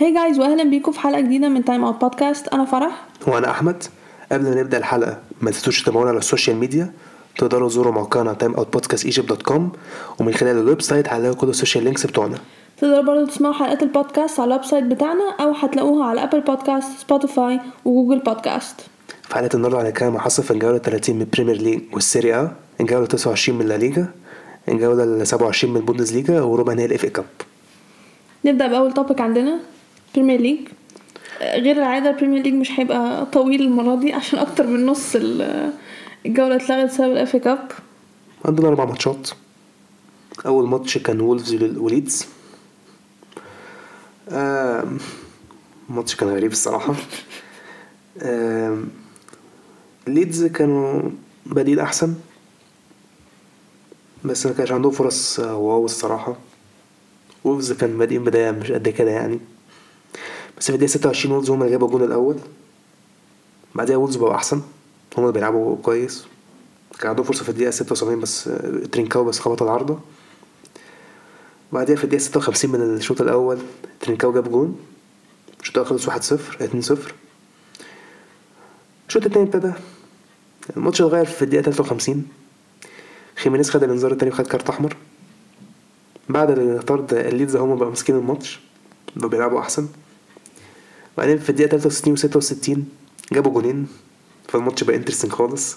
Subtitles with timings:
[0.00, 3.04] Hi guys واهلا بيكم في حلقة جديدة من Time Out Podcast أنا فرح.
[3.26, 3.82] وأنا أحمد.
[4.32, 6.92] قبل ما نبدأ الحلقة ما تنسوش تتابعونا على ال social media
[7.38, 9.72] تقدروا تزوروا موقعنا Time Out Podcast Egypt dot com
[10.20, 12.38] ومن خلال ال website هتلاقوا كل ال social links بتوعنا.
[12.78, 17.60] تقدروا برضه تسمعوا حلقات البودكاست على ال website بتاعنا أو هتلاقوها على Apple Podcast Spotify
[17.84, 18.80] و Google Podcast
[19.28, 22.42] في حلقة النهارده هنتكلم عن حصل في الجولة 30 من ال Premier League وال Serie
[22.42, 24.06] A الجولة 29 من La Liga
[24.68, 27.24] الجولة 27 من ال Bundesliga وربع نهائي ال FA Cup
[28.44, 29.58] نبدأ بأول topic عندنا.
[30.14, 30.68] Premier League
[31.40, 35.72] غير العادة ال Premier League مش هيبقى طويل المرة دي عشان أكتر من نص ال-
[36.26, 37.72] الجولة اتلغت بسبب ال FA Cup
[38.44, 39.30] عندنا أربع ماتشات.
[40.46, 42.26] أول ماتش كان وولفز وليدز
[45.90, 46.94] الماتش كان غريب الصراحة.
[48.22, 48.88] آم،
[50.06, 51.02] ليدز كانوا
[51.46, 52.14] بادئين أحسن.
[54.24, 56.36] بس ما كانش عندهم فرص wow الصراحة.
[57.44, 59.40] وولفز كان بادئين بداية مش قد كده يعني.
[60.60, 62.36] بس في الدقيقه 26 وولفز هم اللي جابوا الجون الأول.
[63.74, 64.56] بعدها وولفز بقوا أحسن.
[65.16, 66.24] هم اللي بيلعبوا كويس.
[66.98, 69.98] كان عندهم فرصة في الدقيقة 76 بس آه، ترينكاو بس خبط العارضة
[71.72, 73.58] بعدها في الدقيقة 56 من الشوط الأول
[74.00, 74.78] ترينكاو جاب جون.
[75.60, 77.12] الشوط الأول خلص 1-0 2-0
[79.08, 79.72] الشوط التاني ابتدى.
[80.76, 82.28] الماتش اتغير في الدقيقة 53
[83.36, 84.96] خيمينيز خد الانذار التاني وخد كارت أحمر.
[86.28, 88.60] بعد الطرد الليدز هما بقوا ماسكين الماتش.
[89.16, 89.88] بقوا بيلعبوا أحسن.
[91.20, 92.88] بعدين في الدقيقة 63 و 66
[93.32, 93.86] جابوا جونين
[94.48, 95.76] فالماتش بقى interesting خالص.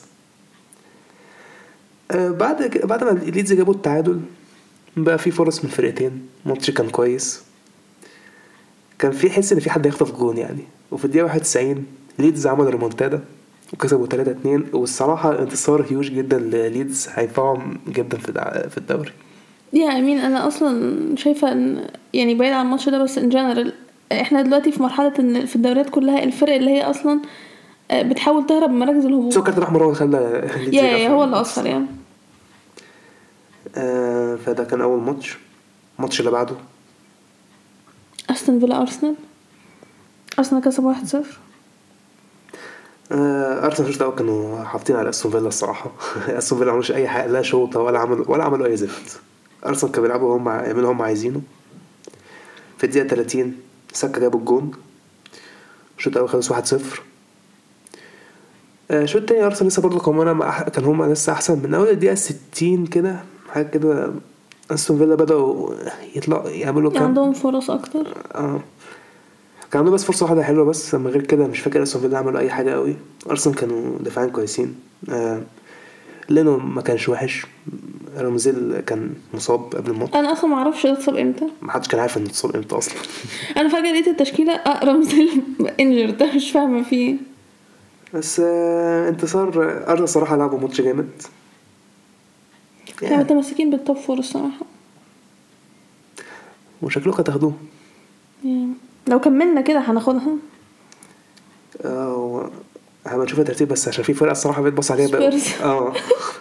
[2.12, 4.22] آه، بعد بعد ما ليدز جابوا التعادل
[4.98, 6.28] بقى في فرص من الفرقتين.
[6.46, 7.42] الماتش كان كويس.
[9.00, 10.64] كان في حس إن في حد هيخطف جون يعني.
[10.92, 11.86] وفي الدقيقة 91
[12.20, 13.24] ليدز عمل ريمونتادا
[13.74, 18.32] وكسبوا 3 2 والصراحة انتصار هيوج جدا لليدز هينفعهم جدا في
[18.70, 19.12] في الدوري.
[19.74, 23.74] يا امين أنا أصلا شايفة إن يعني بعيد عن الماتش ده بس in general
[24.22, 27.20] إحنا دلوقتي في مرحلة ان في الدوريات كلها الفرق اللي هي أصلا
[27.92, 29.38] آه، بتحاول تهرب من مراكز الهبوط.
[29.38, 30.18] الكارت الأحمر هو اللي خلى
[30.78, 30.82] يا.
[30.84, 31.86] يا هو اللي أثر يعني
[33.76, 35.38] آه فده كان أول ماتش
[36.00, 36.56] الماتش اللي بعده.
[38.30, 39.16] أستون فيلا أرسنال.
[40.40, 41.16] أرسنال كسب 1-0
[43.12, 45.92] آه أرسنال الشوط الأول كانوا حاطين على أستون فيلا الصراحة.
[46.28, 49.20] أستون فيلا ما عملوش أي حاجة لا شوطة ولا عملوا ولا عملوا أي زفت.
[49.66, 51.42] أرسنال كانوا بيلعبوا هم يعملوا هم عايزينه.
[52.78, 53.56] في الدقيقة 30
[53.94, 54.72] ساكا جاب الجون.
[55.98, 56.56] الشوط الأول خلص 1-0
[58.92, 60.40] آه، الشوط التاني أرسنال لسه برضه كان
[60.70, 61.60] كان هما لسه أحسن.
[61.64, 63.16] من أول الدقيقة 60 كده
[63.50, 64.12] حاجة كده
[64.72, 65.74] أستون فيلا بدأوا
[66.16, 68.18] يطلعوا يعملوا كام؟ عندهم فرص أكتر.
[68.36, 68.60] آه.
[69.72, 72.40] كان عندهم بس فرصة واحدة حلوة بس اما غير كده مش فاكر أستون فيلا عملوا
[72.40, 72.96] أي حاجة قوي
[73.30, 74.76] أرسنال كانوا دفاعين كويسين.
[75.10, 75.42] آه
[76.30, 77.46] لينو ما كانش وحش.
[78.18, 80.16] رمزيل كان مصاب قبل الماتش.
[80.16, 81.46] أنا أصلا ما أعرفش ده اتصاب إمتى.
[81.62, 82.94] محدش كان عارف إنه اتصاب إمتى أصلا.
[83.58, 85.42] أنا فجأة لقيت التشكيلة آه رمزيل
[85.80, 87.16] انجرد ده مش فاهمة فيه إيه.
[88.14, 89.48] بس آه انتصار
[89.92, 91.10] ارسنال صراحة لعبوا ماتش جامد.
[93.02, 93.18] يعني.
[93.24, 94.66] متمسكين بال top four الصراحة.
[96.82, 97.54] وشكلكم هتاخدوه.
[99.08, 100.36] لو كملنا كده هناخدها.
[103.14, 105.40] هبقى نشوف الترتيب بس عشان في فرقة الصراحة بيتبص عليها بقى.
[105.64, 105.94] آه.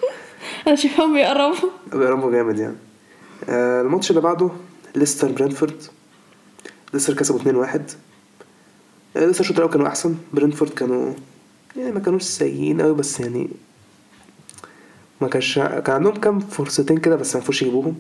[0.67, 1.71] أنا شايفاهم بيقربوا.
[1.93, 2.77] بيقربوا جامد يعني.
[3.49, 4.51] آه الماتش اللي بعده
[4.95, 5.83] ليستر برينفورد.
[6.95, 7.79] ليستر كسبوا 2-1
[9.17, 10.15] آه ليستر الشوط الأول كانوا أحسن.
[10.33, 11.13] برينفورد كانوا
[11.77, 13.49] يعني ما كانوش سيئين قوي بس يعني
[15.21, 17.95] ما كانش كان عندهم كام فرصتين كده بس ما عرفوش يجيبوهم.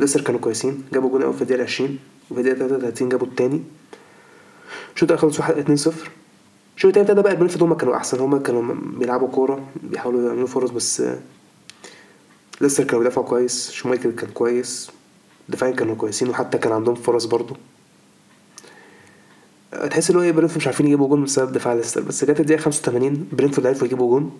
[0.00, 0.84] ليستر كانوا كويسين.
[0.92, 1.98] جابوا جون أول في الدقيقة 20
[2.30, 3.62] وفي الدقيقة 33 جابوا التاني.
[4.94, 6.10] الشوط الأول خلص 1 2 0
[6.80, 8.20] الشوط التاني ابتدى بقى برينفورد هم كانوا أحسن.
[8.20, 11.02] هم كانوا بيلعبوا كورة بيحاولوا يعملوا فرص بس
[12.60, 14.90] ليستر كانوا بيدافعوا كويس شمايكل كان كويس
[15.48, 17.56] الدفاعين كانوا كويسين وحتى كان عندهم فرص برضو
[19.90, 22.60] تحس إن هو إيه برينفورد مش عارفين يجيبوا جون بسبب دفاع ليستر بس جت الدقيقة
[22.60, 24.32] 85 برينفورد عرفوا يجيبوا جون.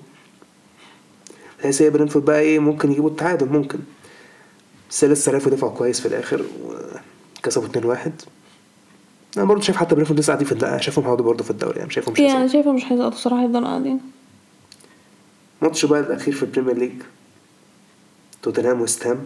[1.62, 3.78] تحس إيه برينفورد بقى إيه ممكن يجيبوا التعادل ممكن.
[4.90, 6.44] بس لسه عرفوا يدافعوا كويس في الآخر
[7.38, 8.10] وكسبوا 2-1
[9.36, 11.90] أنا برضه شايف حتى برينفورد لسه قاعدين في الدوري شايفهم هيقعدوا برضه في الدوري يعني
[11.90, 12.44] شايفهم مش يعني هيصعدوا.
[12.44, 14.00] أنا شايفه مش هيسقطوا الصراحه يفضلوا قاعدين.
[15.62, 16.92] ماتش بقى الأخير في ال Premier League
[18.42, 19.18] توتنهام وست هام.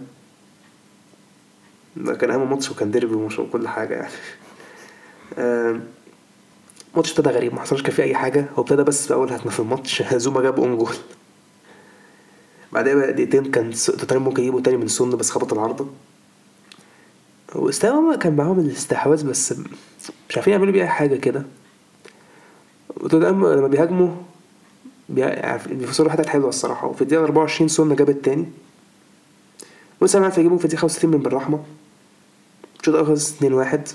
[1.96, 4.12] ده كان أهم ماتش وكان ديربي ومش وكل حاجة يعني.
[5.38, 5.84] آم،
[6.96, 8.46] ماتش ابتدى غريب ما حصلش كان فيه أي حاجة.
[8.56, 10.94] هو ابتدى بس في أول هجمة في الماتش زوما جاب own goal
[12.72, 15.86] بعدها بقى دقيقتين كان توتنهام ممكن يجيبوا تاني من سون بس خبط العارضة.
[17.54, 19.54] وست هام كان معاهم الاستحواذ بس
[20.34, 21.42] مش عارفين يعملوا بيه أي حاجة كده.
[22.96, 24.08] وتوتنهام لما بيهاجموا
[25.08, 26.86] بي- عارف- بيفصلوا حتت حلوة الصراحة.
[26.86, 28.46] وفي الدقيقة 24 سون جاب التاني
[30.00, 31.64] وست هام عرف يجيبهم في الدقيقة 65 من بن رحمة.
[32.80, 33.88] الشوط الأول خلص 2-1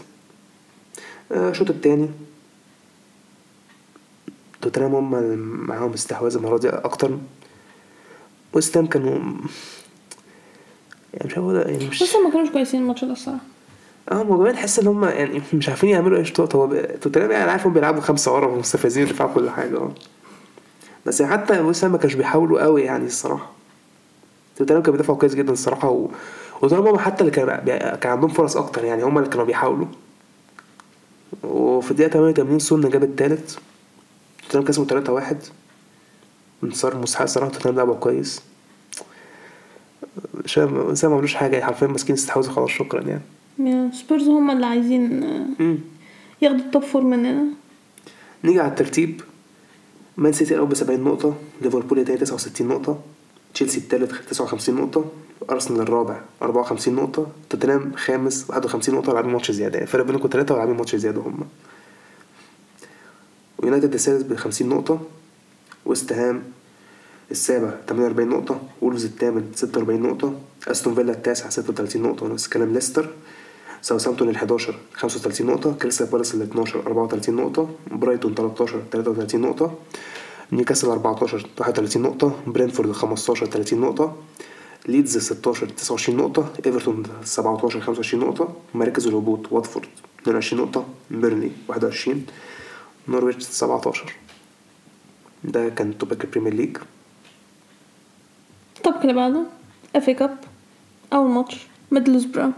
[1.31, 2.09] آه، الشوط التاني.
[4.61, 5.11] توتنهام هم
[5.67, 7.17] معاهم استحواذ المرة دي أكتر.
[8.53, 9.11] ويست هام كانوا
[11.13, 13.39] يعني مش عارف أقول- يعني مش بس ما كانوش كويسين الماتش ده الصراحة.
[14.11, 17.51] آه ما كمان تحس إن هم يعني مش عارفين يعملوا إيه شطوط هو توتنهام يعني
[17.51, 19.77] عارف هم بيلعبوا خمسة ورا ومستفزين دفاع كل حاجة.
[19.77, 19.91] آه.
[21.05, 23.51] بس يعني حتى ويست هام ما كانش بيحاولوا قوي يعني الصراحة.
[24.57, 26.07] توتنهام كانوا بيدافعوا كويس جدا الصراحة و...
[26.63, 27.45] هم حتى اللي كان.
[27.95, 29.87] كان عندهم فرص أكتر يعني هم اللي كانوا بيحاولوا.
[31.43, 33.57] وفي الدقيقة 88 سون جاب التالت.
[34.43, 35.37] توتنهام كسبوا 3 1
[36.63, 38.41] انتصار مستحق الصراحة توتنهام لعبوا كويس.
[40.45, 43.21] شباب ما عملوش حاجة حرفيا ماسكين استحواذ خلاص شكرا يعني.
[43.91, 45.23] سبيرز هم اللي عايزين.
[46.41, 47.45] ياخدوا ال top four مننا.
[48.43, 49.21] نيجي على الترتيب.
[50.17, 52.99] مان سيتي الأول ب 70 نقطة ليفربول التاني 69 نقطة
[53.53, 55.05] تشيلسي التالت 59 نقطة
[55.49, 59.75] أرسنال الرابع 54 نقطة توتنهام خامس 51 نقطة لاعبين ماتش زيادة.
[59.75, 61.47] يعني فرق بينكم تلاتة ولاعبين ماتش زيادة هم
[63.57, 65.01] ويونايتد السادس ب 50 نقطة
[65.85, 66.43] ويست هام
[67.31, 73.09] السابع 48 نقطة وولفز الثامن 46 نقطة أستون فيلا التاسع 36 نقطة ونفس الكلام ليستر.
[73.81, 79.73] ساوثهامبتون ال 11 35 نقطة كريستال بالاس ال 12 34 نقطة برايتون 13 33 نقطة
[80.51, 84.15] نيوكاسل 14 31 نقطة برينفورد 15 30 نقطة
[84.87, 89.87] ليدز 16 29 نقطة إيفرتون 17 25 نقطة مراكز الهبوط واتفورد
[90.21, 92.25] 22 نقطة بيرنلي 21
[93.07, 94.13] نورويتش 17
[95.43, 96.77] ده كان topic البريمير ليج.
[98.77, 99.43] ال topic اللي بعده
[99.95, 100.37] FA Cup
[101.13, 102.53] أول ماتش ميدلسبرا.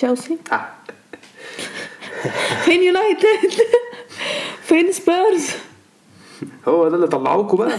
[0.00, 0.38] تشيلسي.
[2.64, 3.52] فين يونايتد
[4.62, 5.50] فين سبيرز
[6.68, 7.78] هو ده اللي طلعوكوا بقى.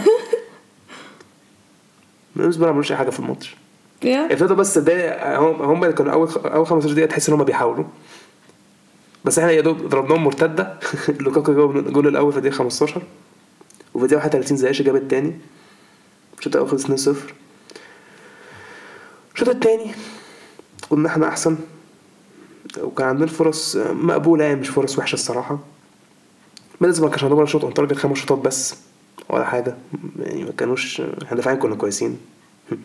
[2.36, 3.56] ميدلسبرا ما عملوش أي حاجة في الماتش.
[4.02, 7.84] يا ابتدوا بس ده هم كانوا أول أول 15 دقيقه تحس إن هم بيحاولوا.
[9.24, 10.78] بس إحنا يا دوب ضربناهم مرتدة.
[11.20, 13.02] لوكاكو جاب الجول الأول في الدقيقة 15
[13.94, 15.38] وفي الدقيقة 31 زياش جاب الثاني
[16.38, 17.16] الشوط الأول خلص 2-0
[19.34, 19.94] الشوط الثاني
[20.90, 21.56] كنا إحنا أحسن.
[22.80, 25.58] وكان عندنا فرص مقبولة يعني مش فرص وحشة الصراحة.
[26.80, 28.74] ميدلسبرا ما كانش ولا shot on target خمس شوطات بس
[29.28, 29.76] ولا حاجة.
[30.18, 32.18] يعني ما كانوش إحنا دفاعيا كنا كويسين.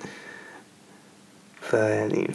[1.69, 2.31] فيعني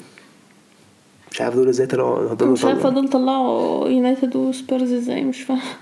[1.31, 2.91] مش عارف دول إزاي طلعوا مش طلعوا.
[2.91, 5.63] دول طلعوا يونايتد وسبيرز إزاي مش فاهمه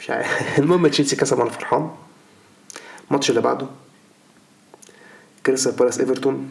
[0.00, 0.58] مش عارف.
[0.58, 1.90] المهم تشيلسي كسب أنا فرحان.
[3.10, 3.66] الماتش اللي بعده
[5.46, 6.50] كريستال بالاس إيفرتون.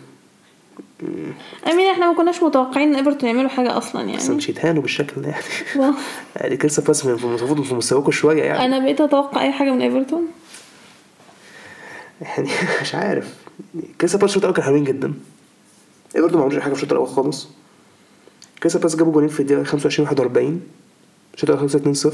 [1.67, 4.81] I mean إحنا ما كناش متوقعين إن إيفرتون يعملوا حاجة أصلا بس يعني مش يتهانوا
[4.81, 5.43] بالشكل ده يعني.
[6.35, 8.65] يعني كريستال بالاس المفروض في مستواكم شوية يعني.
[8.65, 10.27] أنا بقيت أتوقع أي حاجة من إيفرتون.
[12.21, 12.49] يعني
[12.81, 13.35] مش عارف.
[14.01, 15.13] كريستال بالاس الشوط الأول كانوا حلوين جدا.
[16.15, 17.47] إيفرتون ما عملوش حاجة في الشوط الأول خالص.
[18.59, 20.61] كريستال بالاس جابوا جولين في الدقيقة 25 41
[21.33, 22.07] الشوط الأول خلص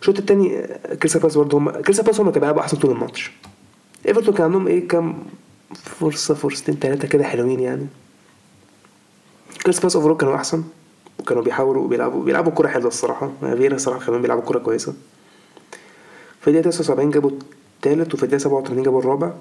[0.00, 0.66] الشوط الثاني
[1.02, 3.30] كريستال بالاس برضه هم كريستال بالاس هم اللي كانوا بيلعبوا أحسن طول الماتش.
[4.08, 5.22] إيفرتون كان عندهم إيه؟ كام
[5.74, 7.86] فرصة فرصتين ثلاثة كده حلوين يعني.
[9.62, 10.64] كريستال بالاس overall كانوا أحسن.
[11.18, 13.32] وكانوا بيحاولوا بيلعبوا بيلعبوا كورة حلوة الصراحة.
[13.40, 14.94] فييرا الصراحة كمان بيلعبوا كورة كويسة.
[16.40, 19.32] في الدقيقة 79 جابوا الثالث وفي الدقيقة 87 جابوا الرابع.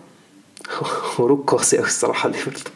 [1.20, 2.74] هروب قاسي قوي الصراحة ليفرتون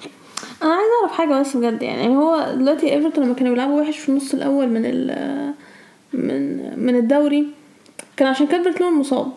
[0.64, 2.16] أنا عايزه أعرف حاجة بس بجد يعني.
[2.16, 5.54] هو دلوقتي ايفرتون لما كانوا بيلعبوا وحش في النص الأول من ال
[6.14, 7.48] من من الدوري
[8.18, 9.32] كان عشان كالفرت لون مصاب.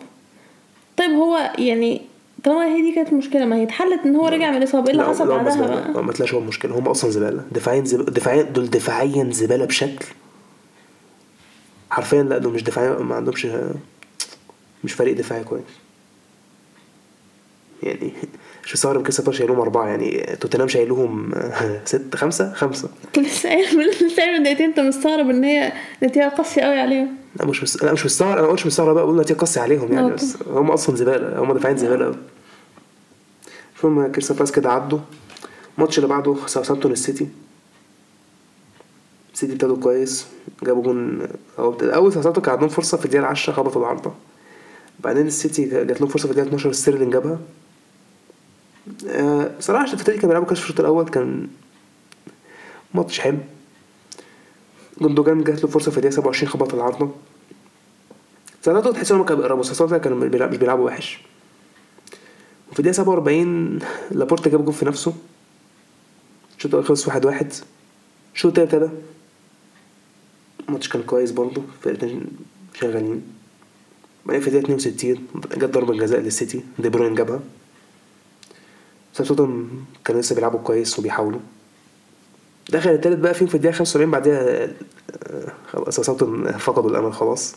[0.97, 2.01] طيب هو يعني
[2.45, 5.03] طالما هي دي كانت المشكلة ما هي اتحلت إن هو رجع من الإصابة إيه اللي
[5.05, 8.05] حصل بعدها بقى؟ ما تلاقيش هو المشكلة هم أصلا زبالة دفاعيا زب...
[8.05, 10.05] دفاعيا دول دفاعيا زبالة بشكل
[11.89, 13.47] حرفيا لا دول مش دفاعيا ما عندهمش
[14.83, 15.63] مش فريق دفاعي كويس.
[17.83, 18.11] يعني
[18.65, 21.31] مش مستغرب كريستال بالاس شايلهم أربعة يعني توتنهام شايلهم
[21.85, 22.89] ست خمسة؟ خمسة.
[23.17, 25.73] لسه قايل من لسه قايل من دقيقتين انت مستغرب إن هي
[26.03, 27.07] نتيجة قاسية قوي عليهم.
[27.39, 27.83] لا مش مس...
[27.83, 30.11] لا مش مستغرب أنا ما قلتش مستغرب بقى بقول نتيجة قاسية عليهم يعني.
[30.11, 32.05] بس هم أصلا زبالة هم دفاعيا زبالة.
[32.05, 32.15] قوي
[33.87, 34.99] المهم كريستال بالاس كده عدوا.
[35.77, 37.27] الماتش اللي بعده ساوثهامبتون السيتي.
[39.33, 40.27] السيتي ابتدوا كويس
[40.63, 41.27] جابوا جون
[41.59, 44.13] أول ساوثهامبتون كان عندهم فرصة في الدقيقة 10 خبطوا العارضة.
[44.99, 47.39] بعدين السيتي جات لهم فرصة في الدقيقة 12 ستيرلينج جابها.
[49.59, 51.47] بصراحه عشان الفترة دي كانوا بيلعبوا كاس في الشوط الأول كان
[52.93, 53.37] ماتش حلو.
[55.01, 57.11] جندوجان جات له فرصة في الدقيقة 27 خبط العارضة.
[58.61, 60.27] ساعتها تحس انهم كانوا بيقربوا ساعتها كانوا مش
[60.57, 61.21] بيلعبوا وحش.
[62.75, 63.79] وفي الدقيقة 47
[64.11, 65.13] لابورت جاب جول في نفسه.
[66.57, 67.53] الشوط الأول خلص 1-1 واحد واحد.
[68.35, 68.99] الشوط التاني ابتدى.
[70.67, 72.25] الماتش كان كويس برضه فرقتين
[72.73, 73.21] شغالين.
[74.25, 75.27] بعدين في الدقيقة 62
[75.57, 77.39] جت ضربة جزاء للسيتي دي بروين جابها.
[79.13, 81.39] ساوثهامبتون كانوا لسه بيلعبوا كويس وبيحاولوا.
[82.69, 84.63] دخل التالت بقى فيهم في الدقيقة 75 بعدها
[85.23, 87.55] آه، خلاص ساوثهامبتون فقدوا الأمل خلاص.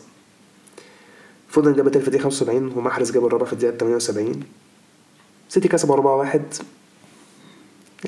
[1.47, 4.43] فودن جاب التالت في الدقيقة 75 ومحرز جاب الرابع في الدقيقة 78
[5.49, 6.39] سيتي كسبوا 4-1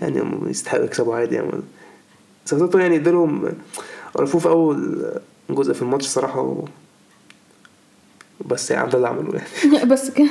[0.01, 1.51] يعني هم يستحقوا يكسبوا عادي يعني.
[2.45, 3.53] ساوثهامبتون يعني ادالهم
[4.15, 5.05] عرفوه في أول
[5.49, 6.65] جزء في الماتش الصراحة و...
[8.45, 9.85] بس يعني ده اللي عملوه يعني.
[9.91, 10.29] بس كده.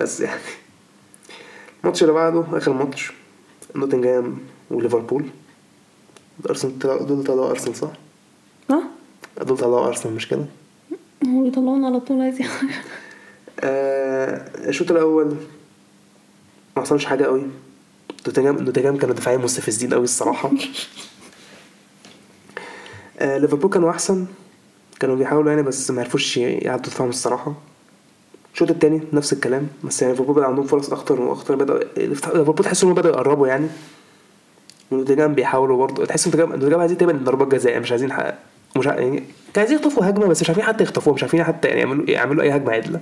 [0.00, 0.40] بس يعني.
[1.84, 3.12] الماتش اللي بعده آخر ماتش
[3.76, 4.38] نوتنجهام
[4.70, 5.24] وليفربول.
[6.50, 7.90] أرسنال دول طلعوا أرسنال صح؟
[8.70, 8.82] ها؟
[9.42, 10.44] دول طلعوا أرسنال مش كده؟
[11.26, 12.38] هو بيطلعونا على طول عايز
[13.60, 15.36] آه الشوط الأول
[16.78, 17.42] ما حصلش حاجة قوي.
[18.26, 20.50] نوتنجهام نوتنجهام كانوا دفاعيا مستفزين قوي الصراحة.
[23.18, 24.26] آه ليفربول كانوا أحسن.
[25.00, 27.54] كانوا بيحاولوا يعني بس ما عرفوش يعدوا دفاعهم الصراحة.
[28.54, 32.82] الشوط التاني نفس الكلام بس يعني ليفربول بقى عندهم فرص أكتر وأكتر بدأوا ليفربول تحس
[32.82, 33.66] إنهم بدأوا يقربوا يعني.
[34.90, 36.04] ونوتنجهام بيحاولوا برضه.
[36.06, 38.34] تحس نوتنجهام نوتنجهام عايزين تقريبا ضربات جزاء مش عايزين حق
[38.76, 39.24] مش ع- يعني كانوا
[39.56, 42.56] عايزين يخطفوا هجمة بس مش عارفين حتى يخطفوها مش عارفين حتى يعني يعملوا يعملوا أي
[42.56, 43.00] هجمة عدلة.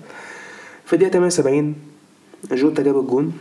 [0.87, 1.75] في الدقيقة 78
[2.53, 3.33] جوتا جاب الجون.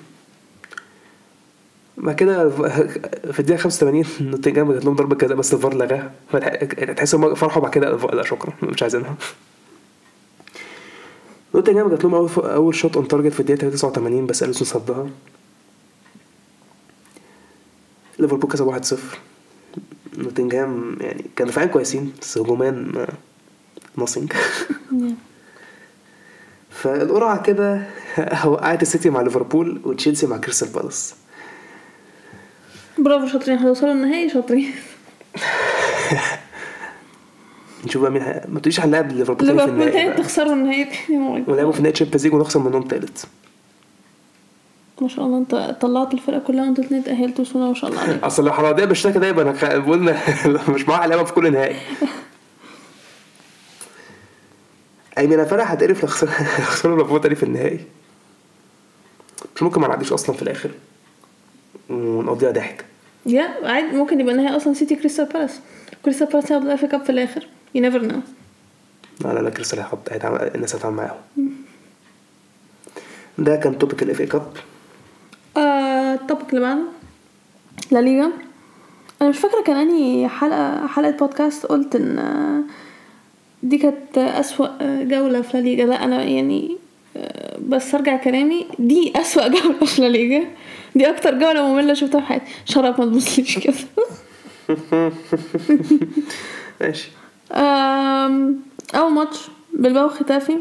[1.98, 2.50] بعد كده
[3.32, 6.12] في الدقيقة 85 نوتنجهام جات لهم ضربة جزاء بس الفار لغاها.
[6.94, 9.16] تحس انهم فرحوا بعد كده لا شكرا مش عايزينها.
[11.56, 15.10] نوتنجهام جات لهم أول أول shot on target في الدقيقة 89 بس أليسون صدها.
[18.20, 18.98] ليفربول كسب 1-0
[20.18, 22.88] نوتنجهام يعني كانوا دفاعيا كويسين بس هجوميا
[23.98, 24.34] nothing
[26.70, 27.88] فالقرعة كده
[28.46, 31.16] وقعت السيتي مع ليفربول وتشيلسي مع كريستال بالاس.
[32.98, 34.72] برافو شاطرين هتوصلوا النهائي شاطرين
[37.86, 38.24] نشوف بقى مين.
[38.24, 40.14] ما تقوليش هنلاعب ليفربول تاني في ليفربول النهائي.
[40.24, 41.44] تخسروا النهائي تاني.
[41.48, 43.26] ولعبوا في نهائي تشامبيونز ليج ونخسر منهم تالت
[45.02, 48.02] ما شاء الله انت طلعت الفرقة كلها وانتوا اتنين اتأهلتوا بسم الله ما شاء الله
[48.02, 50.20] عليك أصل لو حراديه بالشكل ده يبقى أنا قلنا
[50.74, 51.76] مش معاها لعبة في كل نهائي
[55.18, 57.80] أي من فرح هتقرف لو خسر- لو ليفربول تاني في النهائي
[59.56, 60.72] مش ممكن ما نعديش أصلا في الآخر
[61.90, 62.86] ونقضيها ضحك.
[63.26, 63.98] يا عادي.
[63.98, 65.60] ممكن يبقى النهائي أصلا سيتي كريستال بالاس
[66.06, 67.48] كريستال بالاس هياخدوا الافا كاب في الآخر.
[67.76, 68.20] يو نيفر نو
[69.22, 70.00] لا لا لا كريستال هيحط
[70.56, 71.18] الناس هتعمل معاهم.
[73.38, 74.48] ده كان topic ال FA Cup
[75.58, 76.82] آه، ال topic اللي بعده.
[77.92, 78.32] لا ليجا.
[79.22, 82.62] أنا مش فاكرة كان انهي حلقة حلقة بودكاست قلت إن آه،
[83.64, 85.86] دي كانت أسوأ آه، جولة في لا ليجا.
[85.86, 86.78] لا أنا يعني
[87.68, 88.68] بس أرجع كلامي.
[88.80, 90.48] دي أسوأ جولة في لا ليجا.
[90.96, 92.46] دي أكتر جولة مملة شفتها في حياتي.
[92.66, 93.74] شرف ما تبصليش كده.
[96.82, 97.10] ماشي.
[98.96, 99.38] أول ماتش
[99.74, 100.58] بلباو ختافي.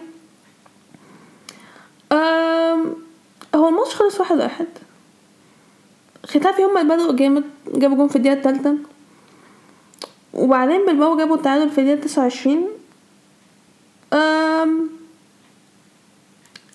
[3.54, 4.66] هو الماتش خلص واحد واحد.
[6.26, 7.44] ختافي هما اللي بدأوا جامد.
[7.74, 8.74] جابوا جون في الدقيقة التالتة.
[10.34, 12.68] وبعدين بلباو جابوا التعادل في الدقيقة تسعة وعشرين.
[14.12, 14.88] أم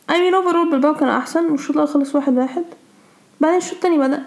[0.10, 2.64] I mean overall بلباو كان أحسن والشوط الأول خلص واحد واحد.
[3.42, 4.24] بعدين الشوط التاني بدأ.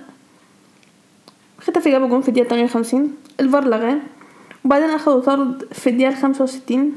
[1.61, 3.99] ختافي جابوا جون في الدقيقة تمانية وخمسين الفار لغاه.
[4.65, 6.97] وبعدين أخدوا طرد في الدقيقة الخمسة وستين.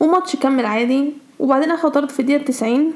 [0.00, 1.12] وماتش كمل عادي.
[1.38, 2.92] وبعدين أخدوا طرد في الدقيقة التسعين.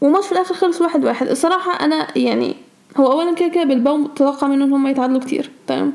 [0.00, 1.28] وماتش في الآخر خلص واحد واحد.
[1.28, 2.56] الصراحة أنا يعني
[3.00, 5.92] هو أولا كده كده بالباو تتوقع منهم إن هم يتعادلوا كتير تمام؟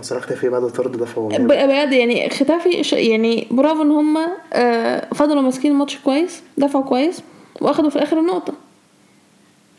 [0.00, 4.18] صراحة في بعد الطرد ده فهو بجد يعني ختافي يعني برافو إن هم
[4.52, 7.22] آه، فضلوا ماسكين الماتش كويس دفعوا كويس
[7.60, 8.52] وأخدوا في الآخر النقطة.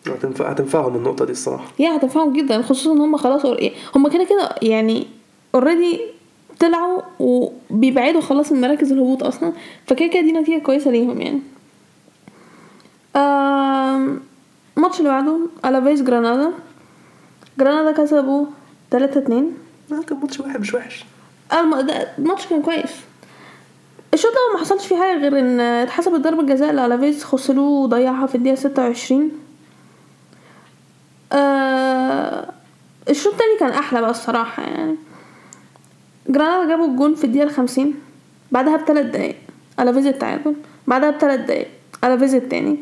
[0.08, 1.66] هتنفع هتنفعهم النقطة دي الصراحة.
[1.80, 5.08] yeah هتنفعهم جدا خصوصا إن هم خلاص أور- هم كده كده يعني
[5.56, 6.00] already
[6.60, 9.54] طلعوا وبيبعدوا خلاص من مراكز الهبوط أصلا
[9.88, 11.40] فكده كده دي نتيجة كويسة ليهم يعني.
[13.16, 14.20] آم،
[14.78, 16.52] الماتش اللي بعده ألافيز جرانادا.
[17.60, 18.46] جرانادا كسبوا
[18.92, 19.52] 3 2
[19.90, 21.06] لا كان ماتش واحد مش وحش.
[21.54, 22.92] الم- ده- الماتش كان كويس.
[24.14, 28.36] الشوط الأول ما حصلش فيه حاجة غير إن اتحسبت ضربة جزاء لألافيز خوسلو وضيعها في
[28.36, 29.32] الدقيقة 26
[31.32, 32.50] آه
[33.10, 34.96] الشوط التاني كان أحلى بقى الصراحة يعني.
[36.30, 37.94] جرانادا جابوا الجون في الدقيقة الخمسين
[38.52, 39.36] بعدها بثلاث دقايق.
[39.80, 40.56] ألافيز التعادل
[40.88, 41.68] بعدها بثلاث دقايق.
[42.04, 42.78] ألافيز التاني.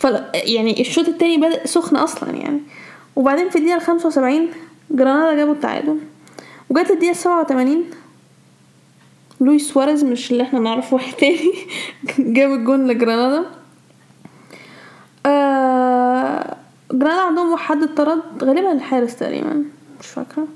[0.00, 0.04] ف
[0.34, 2.60] يعني الشوط التاني بدأ سخن أصلا يعني.
[3.16, 4.50] وبعدين في الدقيقة الخمسة وسبعين
[4.90, 5.98] جرانادا جابوا التعادل.
[6.70, 7.84] وجت الدقيقة السبعة وتمانين
[9.40, 11.52] لويس سواريز مش اللي إحنا نعرفه واحد تاني
[12.36, 13.44] جاب الجون لجرانادا.
[15.26, 16.56] آه
[16.92, 19.64] جرانادا عندهم حد اتطرد غالبا الحارس تقريبا
[20.00, 20.46] مش فاكرة.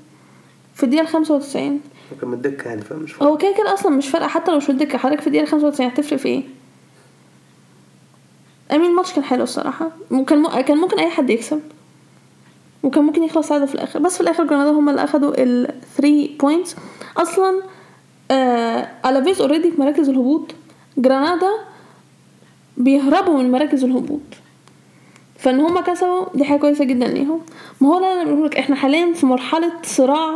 [0.75, 1.81] في الدقيقة الخمسة وتسعين.
[2.21, 4.57] كان من الدكة يعني فاهم مش فاهم هو كده كده أصلا مش فارقة حتى لو
[4.57, 6.43] مش الدكة حضرتك في الدقيقة الخمسة وتسعين هتفرق في إيه؟
[8.71, 9.91] I mean الماتش كان حلو الصراحة.
[10.27, 11.61] كان كان ممكن أي حد يكسب.
[12.83, 13.99] وكان ممكن يخلص تعادل في الآخر.
[13.99, 16.75] بس في الآخر جرانادا هم اللي أخدوا ال 3 points
[17.17, 17.61] أصلا
[18.31, 20.51] آه الافيز already في مراكز الهبوط.
[20.97, 21.49] جرانادا
[22.77, 24.21] بيهربوا من مراكز الهبوط.
[25.39, 27.41] فإن هما كسبوا دي حاجة كويسة جدا ليهم.
[27.81, 30.29] ما هو أنا بقول إحنا حاليا في مرحلة صراع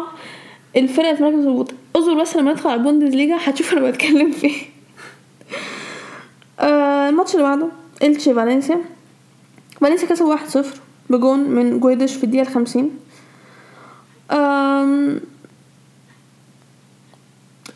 [0.76, 1.72] الفرق في مراكز الهبوط.
[1.96, 4.62] اصبر بس لما ندخل على البوندز ليجا هتشوف أنا بتكلم في إيه.
[6.60, 7.68] آه الماتش اللي بعده.
[8.04, 8.82] إلتشي فالنسيا.
[9.82, 10.66] فالنسيا كسب 1-0
[11.10, 12.92] بجون من جويدش في الدقيقة الخمسين.
[14.32, 15.22] أم...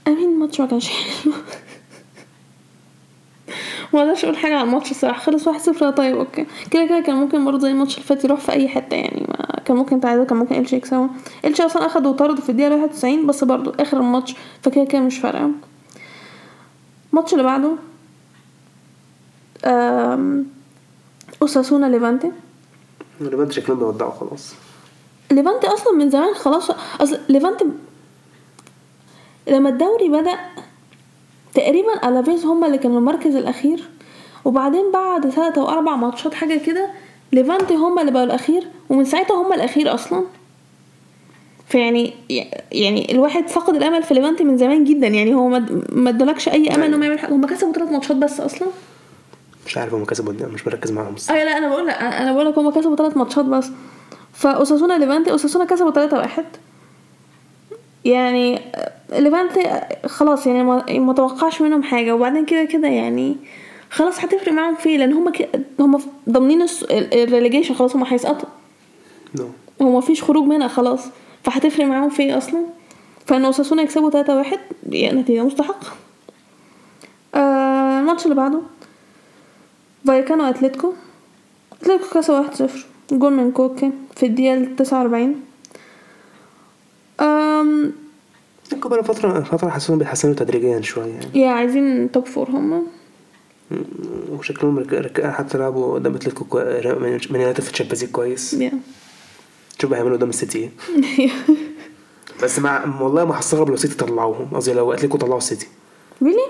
[0.07, 1.33] I mean الماتش ما كانش حلو.
[3.93, 5.19] ما أقدرش أقول حاجة عن الماتش الصراحة.
[5.19, 5.89] خلص واحد صفر.
[5.91, 6.45] طيب okay.
[6.71, 9.25] كده كده كان ممكن برضه زي الماتش اللي فات يروح في أي حتة يعني.
[9.29, 11.07] ما كان ممكن تعادل كان ممكن إلشي يكسبوا
[11.45, 15.51] إلشي أصلا اخدوا طرد في الدقيقة 91 بس برضه آخر الماتش فكده كده مش فارقة.
[17.13, 17.71] الماتش اللي بعده
[21.41, 22.31] أوساسونا ليفانتي.
[23.21, 24.53] ليفانتي شكلهم بيودعوا خلاص.
[25.31, 26.71] ليفانتي أصلا من زمان خلاص.
[27.01, 27.65] أصل ليفانتي
[29.47, 30.37] لما الدوري بدأ
[31.53, 33.89] تقريبا ألافيز هما اللي كانوا المركز الأخير.
[34.45, 36.89] وبعدين بعد ثلاثة أو أربع ماتشات حاجة كده
[37.31, 40.23] ليفانتي هما اللي بقوا الأخير ومن ساعتها هما الأخير أصلا.
[41.67, 42.13] فيعني
[42.71, 45.07] يعني الواحد فقد الأمل في ليفانتي من زمان جدا.
[45.07, 45.47] يعني هو
[45.89, 47.33] ما ادولكش أي أمل انهم يعملوا حاجة.
[47.33, 48.67] هم كسبوا ثلاث ماتشات بس أصلا.
[49.65, 51.15] مش عارف هم كسبوا قد مش مركز معاهم.
[51.29, 53.71] أيوه لا أنا بقول لك أنا بقول لك هم كسبوا ثلاث ماتشات بس.
[54.33, 56.45] فأوساسونا ليفانتي أوساسونا كسبوا 3 واحد.
[58.05, 58.61] يعني
[59.09, 60.63] ليفانتي خلاص يعني
[60.99, 62.15] ما توقعش منهم حاجة.
[62.15, 63.35] وبعدين كده كده يعني
[63.89, 65.31] خلاص هتفرق معاهم في لأن هم
[65.79, 68.49] هم ضامنين الريليجيشن خلاص هم هيسقطوا.
[69.39, 69.45] no.
[69.81, 71.05] هو مفيش خروج منها خلاص.
[71.43, 72.65] فهتفرق معاهم في إيه أصلا؟
[73.25, 75.87] فإن أوساسونا يكسبوا 3 واحد يعني نتيجة مستحقة.
[77.35, 78.59] آه الماتش اللي بعده.
[80.07, 80.93] فايكانو أتلتيكو؟
[81.73, 82.85] أتلتيكو كسب واحد صفر.
[83.11, 85.41] جول من كوكي في الدقيقة تسعة وأربعين.
[87.21, 87.93] أم
[88.85, 91.05] بقى فترة فترة حاسسهم بيتحسنوا تدريجيا شوية.
[91.13, 92.81] يعني yeah عايزين top four هما
[94.31, 94.93] وشكلهم رك...
[94.93, 95.25] رك...
[95.25, 96.57] حتى لعبوا قدام أتلتيكو كو...
[97.29, 98.53] من يونايتد في ال Champions كويس.
[98.53, 98.71] yeah.
[99.81, 100.69] شوف هيعملوا قدام السيتي؟
[102.43, 104.47] بس مع والله ما هستغرب لو السيتي طلعوهم.
[104.55, 105.67] قصدي لو أتلتيكو طلعوا السيتي.
[106.23, 106.45] really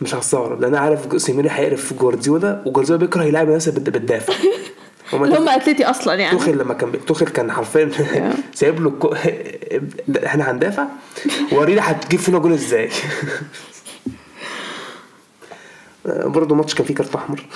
[0.00, 4.34] مش هستغرب لأن أنا عارف سيميوني هيقرف جوارديولا وجوارديولا بيكره يلعب الناس اللي بتدافع
[5.12, 6.38] اللي هم اتلتي أصلا يعني.
[6.38, 7.90] توخيل لما كان توخيل كان حرفيا
[8.54, 9.14] سايب له الكو...
[10.26, 10.86] إحنا هندافع.
[11.52, 12.90] ورينا هتجيب فينا جول إزاي.
[16.04, 17.46] برضه ماتش كان فيه كارت أحمر.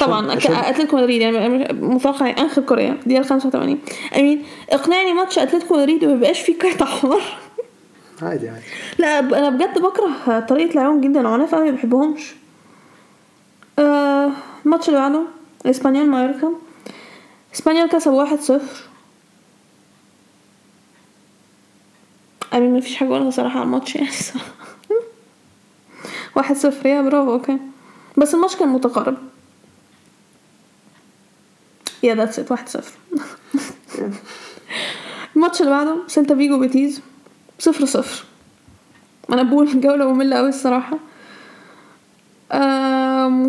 [0.00, 3.78] طبعا أتلتيكو مدريد يعني متوقع انخ كوريا دقيقة 85
[4.16, 7.22] I mean اقنعني ماتش أتلتيكو مدريد ما بيبقاش فيه كارت أحمر.
[8.22, 8.64] عادي عادي.
[8.98, 11.28] لا أنا بجد بكره طريقة لعبهم جدا.
[11.28, 12.34] عناف قوي ما بحبهمش.
[13.78, 14.30] آه
[14.66, 15.22] الماتش اللي بعده
[15.66, 16.52] إسبانيول مايوركا.
[17.54, 18.88] إسبانيول كسب واحد صفر.
[22.54, 24.08] I mean ما فيش حاجة أقولها صراحة على الماتش يعني
[26.36, 26.86] واحد صفر.
[26.86, 27.32] yeah برافو.
[27.32, 27.58] okay.
[28.16, 29.16] بس الماتش كان متقارب.
[32.02, 32.92] yeah that's it واحد صفر.
[35.36, 37.00] الماتش اللي بعده سيلتا فيجو بيتيز.
[37.64, 38.24] صفر صفر.
[39.32, 40.98] أنا بقول جولة مملة أوي الصراحة.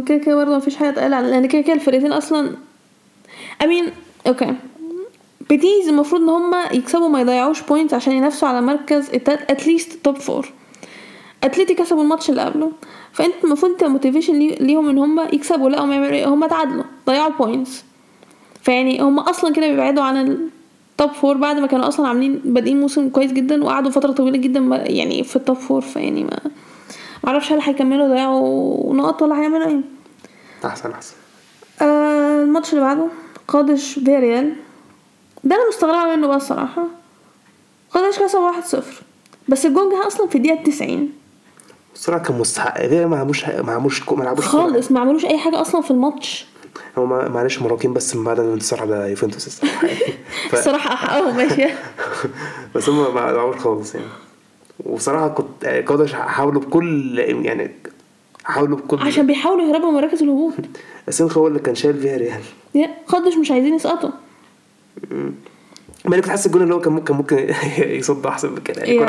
[0.06, 2.52] كده كده برضه مفيش حاجة تقال لأن كده كده الفرقتين أصلا
[3.64, 3.86] I mean
[4.28, 4.56] okay
[5.50, 9.10] بيتيز المفروض إن هما يكسبوا ما يضيعوش points عشان ينافسوا على مركز
[9.50, 10.50] at least top four
[11.44, 12.72] أتليتي كسبوا الماتش اللي قبله.
[13.14, 17.32] فأنت المفروض أنت motivation ليهم إن هما يكسبوا لا هم يعملوا إيه؟ هما تعادلوا ضيعوا
[17.32, 17.84] points
[18.62, 20.50] فيعني هما أصلا كده بيبعدوا عن
[20.96, 24.38] ال top four بعد ما كانوا أصلا عاملين بادئين موسم كويس جدا وقعدوا فترة طويلة
[24.38, 26.40] جدا يعني في ال top four فيعني ما
[27.24, 29.82] معرفش هل هيكملوا يضيعوا نقط ولا هيعملوا إيه.
[30.66, 31.14] أحسن أحسن.
[31.82, 33.08] آه الماتش اللي بعده
[33.48, 34.56] قادش فيريال
[35.44, 36.84] ده أنا مستغربة منه بقى الصراحة.
[37.92, 39.04] قادش كسب واحد صفر.
[39.50, 41.10] بس الجون جه أصلا في الدقيقة 90
[41.94, 42.82] الصراحه كان مستحق.
[42.82, 46.46] غير ما عملوش ما عملوش ما لعبوش خالص ما عملوش أي حاجة أصلا في الماتش.
[46.98, 49.48] هو معلش مراهقين بس من بعد الانتصار على يوفنتوس.
[49.48, 49.88] الصراحه
[50.54, 51.66] الصراحة حقهم ماشي.
[52.76, 54.08] بس هم ما لعبوش خالص يعني.
[54.86, 57.72] وبصراحه كنت قادش حاولوا بكل يعني
[58.44, 60.54] حاولوا بكل عشان بيحاولوا يهربوا من مراكز الهبوط.
[61.10, 62.90] اسينخو هو اللي كان شايل فيها ريال.
[63.08, 64.10] قدش مش عايزين يسقطوا.
[66.06, 68.82] ما كنت حاسس الجون اللي هو كان ممكن ممكن يصد أحسن من كده.
[68.82, 69.08] يعني يكون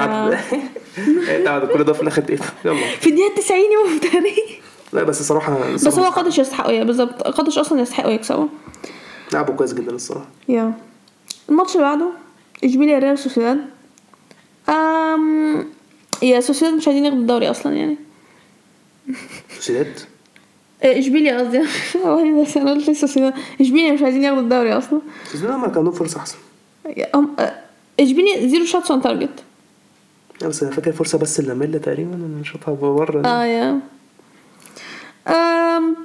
[1.49, 2.77] عدد كل ده في الآخر يلا.
[3.01, 4.66] في الدقيقة 90 يوم تاني.
[4.93, 7.23] لا بس صراحة بس هو قدش يستحقوا يا بالظبط.
[7.23, 8.49] قدش أصلا يستحقوا يكسبوا.
[9.33, 10.27] لعبوا كويس جدا الصراحة.
[10.49, 10.73] يا.
[11.49, 12.09] الماتش اللي بعده
[12.65, 13.59] إشبيليا ريال سوسيداد.
[14.69, 15.67] أم...
[16.23, 17.97] يا سوسيداد مش عايزين ياخدوا الدوري أصلا يعني.
[19.57, 20.01] سوسيداد؟
[20.83, 21.59] إشبيليا قصدي.
[22.07, 23.35] هو بس أنا قلت سوسيداد.
[23.61, 25.01] إشبيليا مش عايزين ياخدوا الدوري أصلا.
[25.33, 26.37] سوسيداد ما كان فرصة أحسن.
[27.15, 27.55] هم آه،
[28.01, 29.31] إشبيليا zero shots on target
[30.45, 33.81] بس أنا فاكر فرصة بس اللي تقريبا أنا شوطها بره آه yeah.
[35.29, 35.97] أم...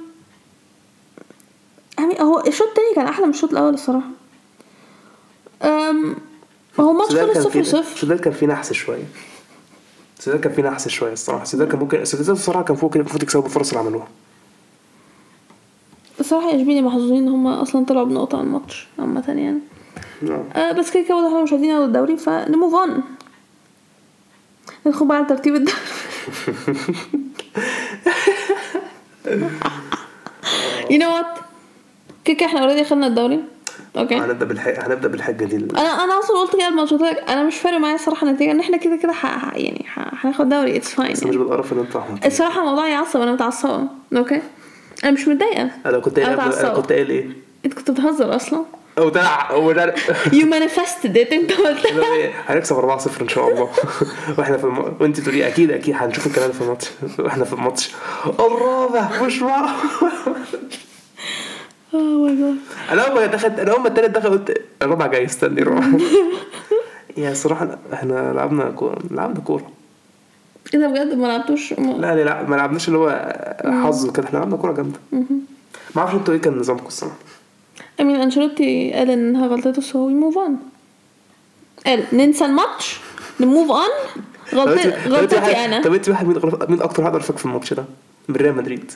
[1.98, 4.08] يعني هو الشوط التاني كان أحلى من الشوط الأول الصراحة.
[5.62, 6.16] أم...
[6.80, 7.96] هو ماتش سوسيداد خلص كان صفر صفر.
[8.00, 9.04] سوسيداد كان فيه نحس شوية.
[10.18, 11.44] سوسيداد كان فيه نحس شوية الصراحة.
[11.44, 14.08] سوسيداد كان ممكن سوسيداد الصراحة كان فوق كده المفروض يكسبوا بالفرص اللي عملوها.
[16.20, 19.58] الصراحه اشبيليا محظوظين إن هم أصلا طلعوا بنقطة عن الماتش عامة يعني.
[20.22, 20.44] نعم.
[20.56, 23.02] أه بس كده كده واضح إنهم مش عايزين ياخدوا الدوري فن move on
[24.86, 25.78] ندخل بقى على ترتيب الدوري.
[30.90, 31.26] you know what
[32.24, 33.44] كده إحنا already خدنا الدوري.
[33.96, 35.56] okay هنبدأ بالحق هنبدأ بالحاجة دي.
[35.56, 36.68] أنا أنا أصلا قلت كده
[37.02, 39.12] لك أنا مش فارق معايا الصراحه النتيجة إن إحنا كده كده
[39.56, 40.76] يعني هناخد دوري.
[40.76, 43.86] it's fine بس مش بالقرف اللي أنت عملته الصراحة الموضوع يعصب أنا متعصبة.
[44.16, 44.42] okay
[45.04, 45.70] أنا مش متضايقة.
[45.86, 46.74] أنا كنت قايل أنا.
[46.74, 47.28] كنت قايل إيه؟
[47.64, 48.64] أنت كنت بتهزر أصلا؟
[48.98, 49.08] أو
[49.72, 49.94] ده
[50.32, 51.86] you manifested it انت قلت.
[51.86, 53.68] اللي هو إيه، هنكسب 4-0 إن شاء الله.
[54.38, 54.96] وإحنا في الم...
[55.00, 56.90] وإنت تقولي أكيد أكيد هنشوف الكلام ده في الماتش.
[57.18, 57.90] وإحنا في الماتش.
[58.40, 59.72] الرابع مش معقول
[61.92, 62.56] جاد
[62.90, 65.86] أنا أول ما دخلت أنا أول ما التالت دخل قلت الرابع جاي استني الرابع.
[67.16, 69.70] يا صراحة إحنا لعبنا كوره لعبنا كورة.
[70.74, 73.34] إيه ده بجد؟ ما لعبتوش؟ لا لا لا ما لعبناش اللي هو
[73.84, 74.98] حظ كده إحنا لعبنا كورة جامدة.
[75.94, 77.16] ما أعرفش أنتوا إيه كان نظامكم الصراحة.
[78.02, 80.58] أمين أنشيلوتي قال إنها غلطته so we move on
[81.86, 82.96] قال ننسى الماتش
[83.40, 83.88] ن move on
[84.54, 85.82] غلطتي غلطتي أنا.
[85.82, 87.84] طب أنت واحد مين مين أكتر حد عرفك في الماتش ده؟
[88.28, 88.92] من ريال مدريد.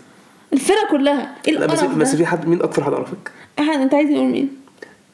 [0.53, 1.35] الفرقة كلها.
[1.49, 4.49] إيه لا بس بس في حد مين أكتر حد عرفك؟ أنت عايز تقول مين؟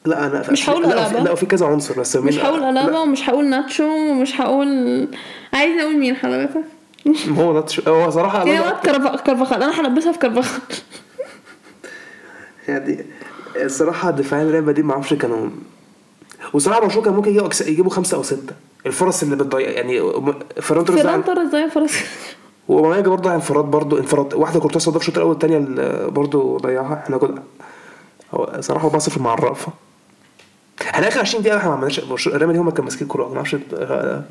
[0.05, 3.29] لا أنا مش هقول لا لا في كذا عنصر بس مش هقول ألابا لا، ومش
[3.29, 5.07] هقول ناتشو ومش هقول
[5.53, 6.63] عايز أقول مين حضرتك؟
[7.37, 10.61] هو ناتش هو صراحة يا واد كرف- كرفخال أنا هلبسها في كرفخال
[12.67, 13.05] يعني
[13.55, 15.49] الصراحه دفاعين ريال مدريد ما أعرفش كانوا
[16.53, 18.53] وصراحة برشلونه كان ممكن يجيبوا يجيبوا خمسة أو ستة.
[18.85, 19.99] الفرص اللي بتضيع يعني
[20.61, 21.93] فران توريس فيران ضيع- توريس ضيع فرص.
[22.67, 24.33] وماماجا برضه ضيع انفراد برضه انفراد.
[24.33, 25.57] واحدة كورتاس ضاف الشوط الأول الثانية
[26.07, 27.01] برضه ضيعها.
[27.05, 27.43] إحنا كنا
[28.33, 29.71] هو صراحة 4-0 مع الرأفه
[30.81, 33.55] إحنا آخر 20 دقيقة إحنا ما عملناش ريال مدريد هم كانوا ماسكين الكوره ما أعرفش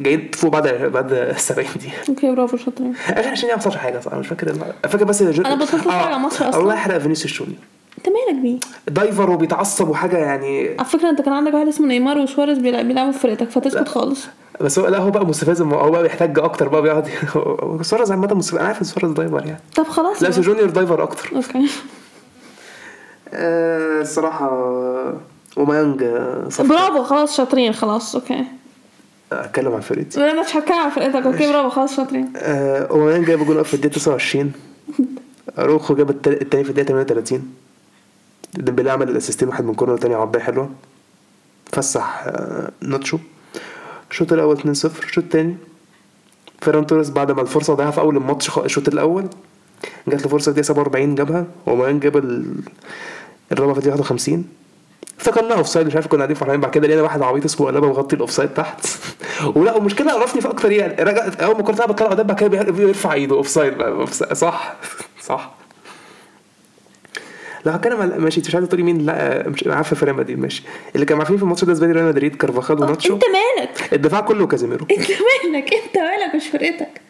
[0.01, 1.97] جايين فوق بعد بعد 70 دقيقة.
[2.09, 2.95] okay برافو شاطرين.
[3.09, 4.55] آخر 20 دقيقة ما حصلش حاجة صح مش فاكر
[4.89, 5.43] فاكر بس جو...
[5.43, 6.61] أنا بطلت أتفرج على ماتش أصلاً.
[6.61, 7.59] الله يحرق فينيسيوس جونيور.
[8.07, 10.69] انت مالك بيه؟ diver وبيتعصب وحاجه يعني.
[10.79, 14.21] على فكرة انت كان عندك واحد اسمه نيمار وسواريز بيلع- بيلعبوا في فرقتك فتسكت خالص.
[14.61, 17.09] بس هو لا هو بقى مستفز هو بقى بيحتاج أكتر بقى بيقعد
[17.83, 19.61] سواريز عامة مستفز أنا عارف إن سواريز diver يعني.
[19.77, 20.39] طب خلاص لا بس.
[20.41, 21.31] جونيور diver أكتر.
[21.37, 21.69] okay.
[23.35, 24.49] آه، الصراحة
[25.57, 26.49] أوباميانج آه،.
[26.59, 28.45] برافو خلاص شاطرين خلاص okay.
[29.33, 30.31] أتكلم عن فرقتي.
[30.31, 32.33] أنا مش هتكلم عن فرقتك okay برافو خلاص شاطرين.
[32.37, 34.53] آه، أوباميانج جاب جول في الدقيقة 29
[35.59, 37.53] أروخو جاب الت- التاني في الدقيقة 38
[38.55, 40.71] ديمبلي عمل الاسيستين واحد من corner تاني عرضيه حلوة.
[41.73, 43.19] فسح آه، ناتشو.
[44.11, 44.65] الشوط الأول 2-0
[45.05, 45.57] الشوط التاني
[46.63, 49.27] فيران توريس بعد ما الفرصة ضيعها في أول الماتش الشوط الأول
[50.09, 51.47] جات له فرصة في الدقيقه 47 جابها.
[51.69, 52.55] أوباميانج جاب ال-
[53.53, 54.45] الرابعه في الدقيقه 51
[55.21, 56.61] افتكرنا offside مش عارف كنا قاعدين فرحانين.
[56.61, 58.87] بعد كده لقينا واحد عبيط اسمه ألابا مغطي ال offside تحت.
[59.57, 61.03] ولا والمشكلة قرفني في أكتر يعني.
[61.03, 63.37] رجع أول ما كنت لعبه طلع قدام بعد كده بيرفع إيده.
[63.37, 63.75] offside.
[64.33, 64.75] صح؟
[65.29, 65.51] صح.
[67.67, 70.63] لو هتكلم على ماشي انت مش عايز تقولي مين لا مش عارفه فريق مدريد ماشي.
[70.95, 73.15] اللي كانوا عارفين في الماتش ده زبادي ريال مدريد كارفاخال وناتشو.
[73.15, 73.23] انت
[73.59, 74.87] مالك؟ الدفاع كله كازيميرو.
[74.91, 77.01] انت مالك؟ انت مالك؟ مش فرقتك.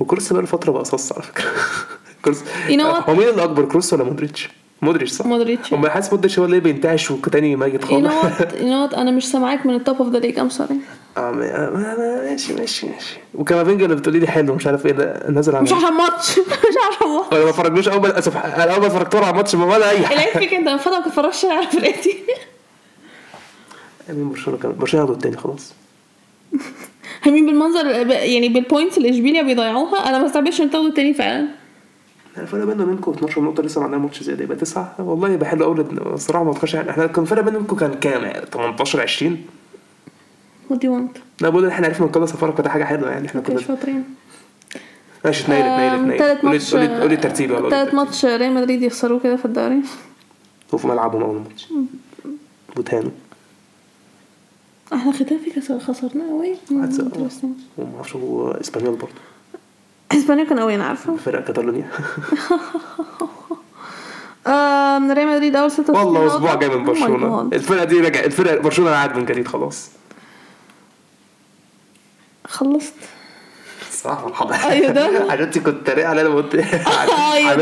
[0.00, 1.44] وكروس بقى فترة بقى صص على فكرة.
[2.24, 2.40] كروس.
[2.68, 3.08] You know what?
[3.08, 4.48] هو مين اللي أكبر كروس ولا مودريتش؟
[4.82, 5.74] مودريتش صح؟ مودريتش.
[5.74, 8.12] هم حاسس مودريتش هو اللي بينتعش وتاني ميت خالص.
[8.60, 10.74] you know what أنا مش سامعاك من ال top of the league I'm sorry
[11.16, 13.16] ما- ما- ما- ماشي ماشي ماشي.
[13.34, 16.38] وكامافينجا اللي بتقولي لي حلو مش عارف إيه ده نزل على مش عشان ماتش.
[16.38, 16.44] مش
[16.88, 17.32] عشان ماتش.
[17.32, 20.06] أنا ما اتفرجلوش أول أسف أنا أول ما اتفرجت له على الماتش ما ولا أي
[20.06, 20.16] حاجة.
[20.18, 22.14] العيب فيك أنت من فضلك ما تتفرجش على فرقتي.
[24.08, 25.72] مين برشلونة كان برشلونة هياخدوا التاني خلاص.
[27.26, 31.46] همين بالمنظر يعني بال points اللي إشبيليا بيضيعوها أنا ما استبعدش ان تاخدوا التاني فعلا.
[32.40, 34.94] الفرق بيننا وبينكم 12 نقطة لسه ما عندنا ماتش زي ده يبقى تسعة.
[34.98, 35.80] والله يبقى حلو قوي
[36.14, 39.38] الصراحه ما اتوقعش إحنا كان الفرق بيننا وبينكم كان كام؟ يعني 18 20
[40.70, 41.20] what do you want?
[41.40, 44.04] لا بقول إن إحنا عرفنا نخلص الفرق كده حاجة حلوة يعني إحنا كنا شاطرين.
[45.24, 47.94] ماشي اتنيلت اتنيلت اتنيلت تالت قولي قولي قولي الترتيب يلا تالت.
[47.94, 49.82] ماتش ريال مدريد يخسروه كده في الدوري؟
[50.72, 51.68] وفي ملعبهم أول ماتش.
[52.76, 53.10] وتهانوا
[54.92, 56.54] إحنا ختافي كسر خسرنا قوي.
[56.70, 56.90] وما
[57.96, 59.27] أعرفش هو إسبانيول برضه.
[60.12, 61.16] اسبانيا كان قوي أنا عارفة.
[61.16, 61.90] فرقه كاتالونيا.
[65.12, 66.26] ريال مدريد أول 66 والله.
[66.26, 67.42] أسبوع جاي من Oh برشلونة.
[67.52, 69.90] الفرقة دي رجع الفرقة برشلونة قاعد من جديد خلاص.
[72.48, 72.94] خلصت.
[74.06, 75.10] أيوة ده.
[75.32, 76.54] عشان انت كنت تريق عليا لما قلت
[77.34, 77.54] أيوة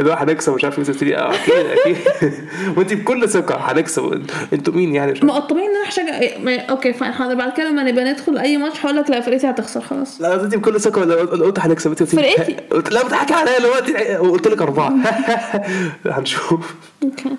[0.00, 0.14] ده.
[0.14, 0.54] هنكسب.
[0.54, 1.96] مش عارف إيه قلت لي آه أكيد أكيد.
[2.76, 4.22] وانت بكل ثقة هنكسب.
[4.52, 5.20] أنتوا مين يعني.
[5.22, 8.56] ما الطبيعي إن هشجع إيه، ما- okay fine حاضر بعد كده لما نبقى ندخل أي
[8.56, 10.20] ماتش هقول لك لا فرقتي هتخسر خلاص.
[10.20, 12.56] لا انت بكل ثقة قلت هنكسب فرقتي.
[12.90, 14.16] لا بتضحكي عليا دلوقتي.
[14.18, 14.94] وقلت لك أربعة.
[16.06, 16.74] هنشوف.
[17.02, 17.30] أوكي.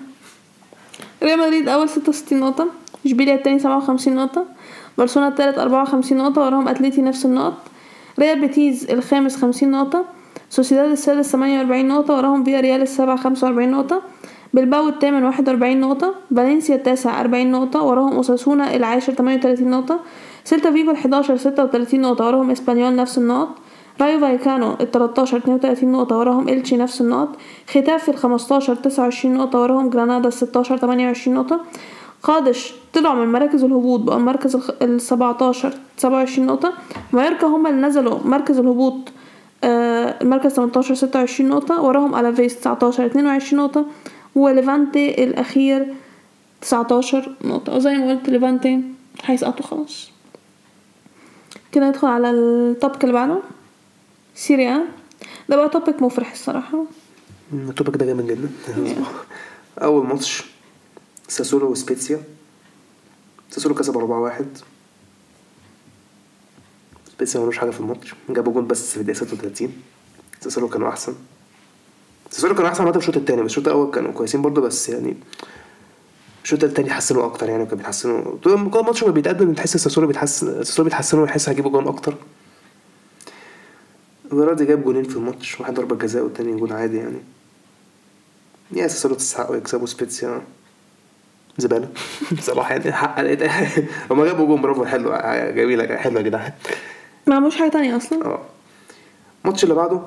[1.22, 2.66] ريال مدريد أول 66 نقطة.
[3.06, 4.44] إشبيليا التاني 57 نقطة.
[4.98, 6.40] برشلونة التالت 54 نقطة.
[6.42, 7.54] وراهم أتليتي نفس النقط.
[8.18, 10.04] ريال بيتيز الخامس 50 نقطة
[10.50, 14.02] سوسيداد السادس 48 نقطة وراهم فيا ريال السابع 45 نقطة
[14.54, 20.00] بلباو الثامن 41 نقطة فالنسيا التاسع 40 نقطة وراهم أوساسونا العاشر 38 نقطة
[20.44, 23.48] سيلتا فيجو ال 11 36 نقطة وراهم إسبانيول نفس النقط
[24.00, 27.36] رايو فايكانو ال 13 32 نقطة وراهم إلتشي نفس النقط
[27.68, 31.60] ختاف ال 15 29 نقطة وراهم جرانادا ال 16 28 نقطة
[32.24, 36.72] قادش طلعوا من مراكز الهبوط بقوا المركز ال 17 27 نقطة.
[37.12, 38.94] مايوركا هم اللي نزلوا مركز الهبوط
[39.64, 41.80] آه، المركز 18 26 نقطة.
[41.82, 43.86] وراهم ألافيس 19 22 نقطة.
[44.34, 45.94] وليفانتي الأخير
[46.60, 47.76] 19 نقطة.
[47.76, 48.80] وزي ما قلت ليفانتي
[49.24, 50.10] هيسقطوا خلاص.
[51.72, 53.38] كده ندخل على ال topic اللي بعده.
[54.34, 54.84] سيريا.
[55.48, 56.84] ده بقى topic مفرح الصراحة.
[57.52, 58.48] ال topic ده جامد جدا.
[59.82, 60.53] أول ماتش.
[61.28, 62.22] ساسولو وسبيتسيا
[63.50, 64.42] ساسولو كسب 4-1
[67.12, 68.14] سبيتسيا ملوش حاجة في الماتش.
[68.28, 69.72] جابوا جون بس في الدقيقة 36
[70.40, 71.14] ساسولو كانوا أحسن.
[72.30, 75.16] ساسولو كانوا أحسن حتى في الشوط الثاني بس الشوط الأول كانوا كويسين برضه بس يعني
[76.44, 78.36] الشوط الثاني حسنوا أكتر يعني كانوا بيتحسنوا.
[78.42, 82.14] طول كل ماتش ما بيتقدم بتحس ساسولو بيتحسن ساسولو بيتحسنوا ويحس هيجيبوا جون أكتر.
[84.30, 87.18] فيرادي جاب جونين في الماتش واحد ضربة جزاء والتاني جون عادي يعني.
[88.72, 90.42] يعني ساسولو يستحقوا يكسبوا سبيتسيا.
[91.58, 91.88] زبالة.
[92.38, 93.20] بصراحة يعني حق
[94.10, 95.10] هما جابوا جون برافو حلو
[95.56, 96.52] جميلة حلوة يا جدعان
[97.26, 98.38] ما عملوش حاجة تانية أصلا؟ آه.
[99.44, 100.00] الماتش اللي بعده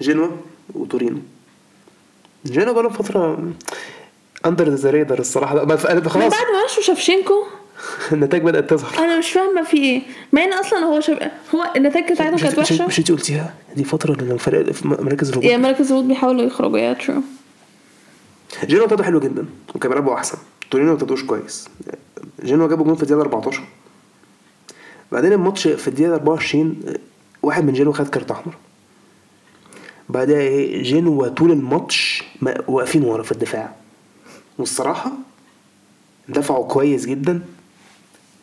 [0.00, 0.28] جنوا
[0.74, 1.18] وتورينو.
[2.46, 3.52] جنوا بقالهم فترة
[4.46, 5.54] under the radar الصراحة.
[5.54, 6.32] لا، ما- من خلاص.
[6.32, 7.34] بعد ما مشوا شيفتشينكو.
[8.12, 9.04] النتائج بدأت تظهر.
[9.04, 10.02] أنا مش فاهمة في إيه.
[10.32, 11.18] مع إن أصلا هو شب...
[11.54, 12.86] هو النتائج بتاعتهم كانت مش وحشة.
[12.86, 17.14] مش أنت قلتيها؟ دي الفرق في مراكز الهجوم يا مراكز الهبوط بيحاولوا يخرجوا يا ترو
[18.64, 20.38] جينوا ابتدوا حلو جدا وكان بيلعبوا أحسن.
[20.70, 21.68] تورينو ما ابتدوش كويس.
[22.44, 23.62] جينوا جابوا جون في الدقيقة 14
[25.12, 26.76] بعدين الماتش في الدقيقة 24
[27.42, 28.54] واحد من جينوا خد card أحمر.
[30.08, 33.74] بعدها إيه جينوا طول الماتش ما- واقفين ورا في الدفاع.
[34.58, 35.12] والصراحة
[36.28, 37.40] دفعوا كويس جدا.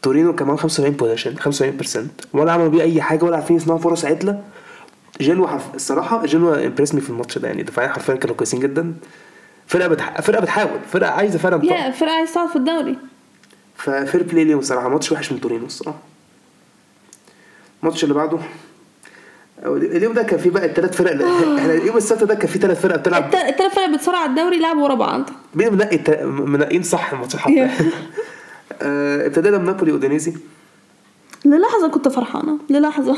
[0.02, 2.00] تورينو كمان 75 possession 75%
[2.34, 4.44] ولا عملوا بيه أي حاجة ولا عارفين يصنعوا فرص عدلة.
[5.22, 8.94] جنوا حرف الصراحة جنوا impressني في الماتش ده يعني دفاعيا حرفيا كانوا كويسين جدا.
[9.68, 10.22] فرقة بتح...
[10.22, 12.98] فرقة بتحاول فرقة عايزة فعلا يا فرقة عايز تصعد في الدوري.
[13.76, 14.90] ف fair play ليهم الصراحة.
[14.90, 15.98] ماتش وحش من تورينو الصراحة.
[17.84, 18.40] الماتش اللي بعده
[19.66, 22.82] اليوم ده كان فيه بقى الثلاث فرق اللي- إحنا يوم السبت ده كان فيه ثلاث
[22.82, 23.24] فرق بتلعب.
[23.24, 25.30] التلات فرق بتصارع على الدوري لعبوا ورا بعض.
[25.56, 27.70] مين منقي منقين صح الماتش حتى.
[28.82, 30.34] آه، ابتدينا بنابولي أودينيزي.
[31.46, 33.18] للحظة كنت فرحانة للحظة.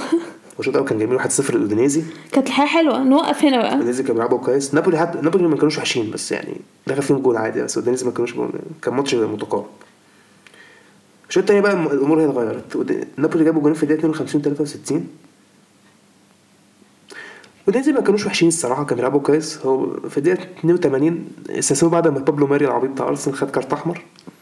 [0.57, 3.73] والشوط الأول كان جميل 1-0 الاودينيزي كانت الحياة حلوة نوقف هنا بقى.
[3.73, 4.73] اودينيزي كانوا بيلعبوا كويس.
[4.73, 8.11] نابولي حتى نابولي ما كانوش وحشين بس يعني دخل فيهم جول عادي بس اودينيزي ما
[8.11, 8.49] كانوش جول
[8.81, 9.65] كان ماتش متقارب.
[11.29, 13.05] الشوط التاني بقى الأمور هي اتغيرت.
[13.17, 15.07] نابولي جابوا جولين في الدقيقة 52 63
[17.67, 19.57] اودينيزي ما كانوش وحشين الصراحة كانوا بيلعبوا كويس.
[19.65, 24.01] هو في الدقيقة 82 استسلموا بعد ما بابلو ماري العبيط بتاع أرسنال خد card أحمر.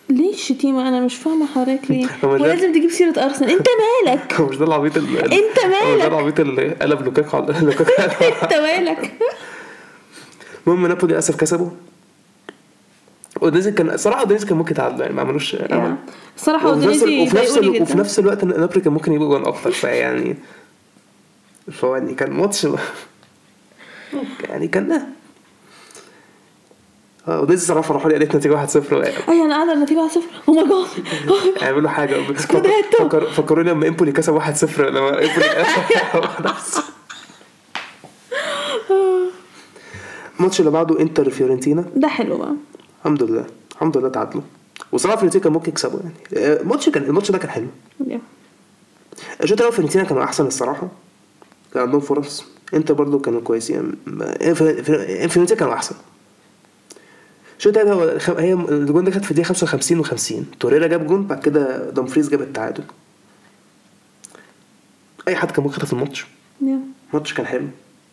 [0.09, 3.49] ليه الشتيمة أنا مش فاهمة حضرتك ليه ولازم تجيب سيرة أرسنال.
[3.49, 3.67] أنت
[4.05, 7.59] مالك؟ هو مش ده العبيط اللي أنت هو ده مالك؟ العبيط اللي قلب لوكاكو على
[7.65, 9.13] لوكاكو أنت مالك؟
[10.67, 11.69] المهم نابولي للأسف كسبوا.
[13.43, 15.95] أودينيزي كان صراحة أودينيزي كان ممكن يتعادلوا يعني ما عملوش عمل
[16.37, 19.71] الصراحة وفي نفس أودينيزي وفي نفس وفي نفس الوقت نابولي كان ممكن يجيبوا جون أكتر
[19.71, 20.35] فيعني
[21.71, 22.67] فهو يعني كان ماتش
[24.49, 25.07] يعني كان
[27.27, 28.93] آه اودينيزي صراحة فرحوا لي قالت نتيجة 1-0
[29.29, 30.17] أيوة أنا قاعدة النتيجة 1-0
[30.49, 32.15] oh my God يعملوا حاجة.
[32.99, 35.65] فكر فكروني لما امبولي كسب 1-0 لما امبولي
[40.39, 41.85] الماتش اللي بعده إنتر فيورنتينا.
[41.95, 42.53] ده حلو بقى.
[42.99, 43.45] الحمد لله.
[43.71, 44.43] الحمد لله تعادلوا.
[44.91, 46.45] وصراحة فيورنتينا كان ممكن يكسبوا يعني.
[46.47, 47.67] آه، الماتش كان الماتش ده كان حلو.
[49.43, 50.87] الشوط الأول فيورنتينا كانوا أحسن الصراحة.
[51.73, 52.45] كان عندهم فرص.
[52.73, 53.91] إنتر برضو كانوا كويسين.
[54.21, 55.95] آه، في- في- فيورنتينا كانوا أحسن.
[57.57, 61.39] الشوط التاني هو هي الجون ده كانت في الدقيقة 55 و50 توريرا جاب جون بعد
[61.41, 62.83] كده دومفريز جاب التعادل.
[65.27, 66.25] أي حد كان ممكن يخطف الماتش.
[67.13, 67.67] الماتش كان حلو.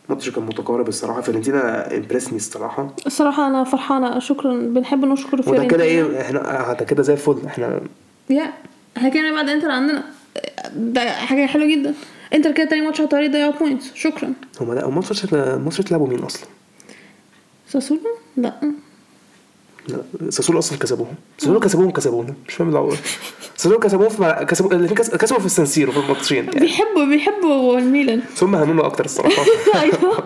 [0.09, 1.21] الماتش كان متقارب الصراحة.
[1.21, 2.95] فيورنتينا impressني الصراحة.
[3.07, 4.19] الصراحة أنا فرحانة.
[4.19, 4.53] شكرا.
[4.53, 5.71] بنحب نشكر وده فيورنتينا.
[5.71, 7.37] كده إيه إحنا ده كده زي الفل.
[7.45, 7.81] إحنا
[8.29, 8.53] يا
[8.97, 10.03] إحنا كده بعد إنتر عندنا.
[10.75, 11.93] ده حاجة حلوة جدا.
[12.33, 14.33] إنتر كده تاني ماتش على الطريق ضيعوا points شكرا.
[14.61, 16.47] هم لا هم ماتش ماتش لعبوا مين أصلا؟
[17.67, 18.01] ساسولو؟
[18.37, 18.53] لا.
[20.29, 21.15] ساسولو أصلا كسبوهم.
[21.37, 22.97] ساسولو كسبوهم كسبونا مش فاهم العقل
[23.57, 26.59] ساسولو كسبوهم في مع- كسبوا الاثنين كس- كسبوا في السانسيرو في الماتشين يعني.
[26.59, 28.21] بيحبوا بيحبوا الميلان.
[28.35, 29.43] ثم هنونا أكتر الصراحة.
[29.81, 30.23] أيوه.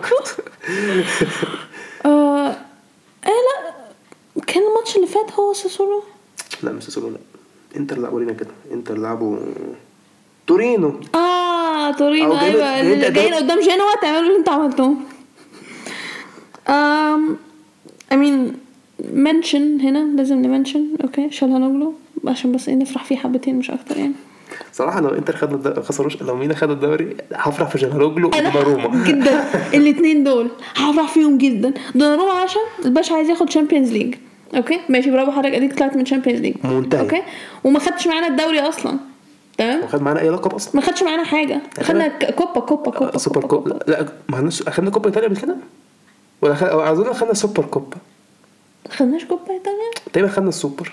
[2.06, 2.56] آه آه
[3.26, 4.42] لا.
[4.46, 6.02] كان الماتش اللي فات هو ساسولو؟
[6.62, 7.18] لا مش ساسولو لا.
[7.76, 8.50] انتر لعبوا لنا كده.
[8.72, 9.38] انتر لعبوا
[10.46, 11.00] تورينو.
[11.14, 12.80] آه تورينو أيوه.
[12.80, 14.94] اللي جايين قدام جينوا تعملوا اللي أنتوا عملتوه.
[16.68, 17.36] um
[18.12, 18.36] I mean
[19.12, 20.86] mention هنا لازم ن mention.
[21.04, 21.94] okay شالهانوغلو
[22.26, 24.12] عشان بس إيه نفرح فيه حبتين مش أكتر يعني.
[24.72, 29.04] صراحة لو إنتر خدوا الد- خسروش لو ميلان خدوا الدوري هفرح في شالهانوغلو أنا ودوناروما
[29.08, 29.44] جدا.
[29.74, 31.74] الاثنين دول هفرح فيهم جدا.
[31.94, 34.14] دوناروما عشان الباشا عايز ياخد Champions League
[34.56, 37.00] okay؟ ماشي برافو حضرتك أديك طلعت من Champions League منتهي.
[37.00, 37.22] okay؟
[37.64, 38.98] وما خدتش معانا الدوري أصلا.
[39.58, 40.72] تمام؟ وخد معانا أي لقب أصلا.
[40.76, 41.60] ما خدش معانا حاجة.
[41.82, 45.56] خدنا ك- كوبا كوبا كوبا super cup لا, ما خدناش اخدنا كوبا إيطاليا قبل كده؟
[46.42, 46.66] ولا خد...
[46.66, 47.96] أظن خدنا سوبر كوبا.
[48.90, 50.92] خدناش كوبا إيطاليا؟ تقريبا خدنا السوبر.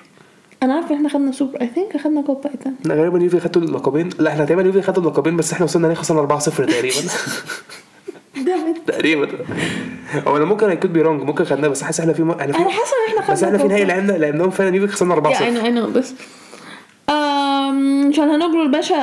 [0.63, 2.77] أنا عارفة إحنا خدنا سوبر I think خدنا كوبا إيطاليا.
[2.86, 4.10] لا غالبا يوفي خدوا اللقبين.
[4.19, 6.95] لا إحنا تقريبا يوفي خدوا اللقبين بس إحنا وصلنا هناك خسرنا 4-0 تقريبا.
[8.88, 9.27] تقريبا.
[10.27, 12.32] هو أنا ممكن I could be wrong ممكن خدناه بس حاسس إحنا في م...
[12.32, 14.93] إحنا أنا في حاسة إن إحنا خدنا بس إحنا في نهائي لعبنا لعبناهم فعلا يوفي
[14.93, 16.13] خسرنا 4-0 يعني اي نو بس
[18.13, 18.95] um شالهانوجلو الباشا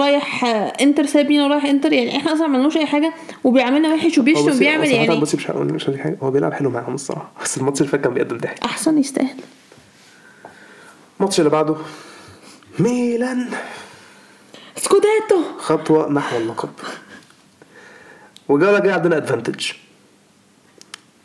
[0.00, 0.44] رايح
[0.80, 3.12] انتر سايبينه ورايح انتر يعني إحنا أصلا ما عملناش أي حاجة
[3.44, 6.18] وبيعملنا وحش وبيشتم وبيعمل صراحة يعني بصي مش هقول مش هقول حاجة.
[6.22, 8.58] هو بيلعب حلو معاهم الصراحة بس الماتش اللي فات كان بيقدم ضحك.
[8.64, 9.36] أحسن يستاهل.
[11.20, 11.76] الماتش اللي بعده
[12.78, 13.46] ميلان.
[14.76, 15.42] Scudetto.
[15.58, 16.70] خطوة نحو اللقب.
[18.48, 19.70] والجوله الجايه عندنا advantage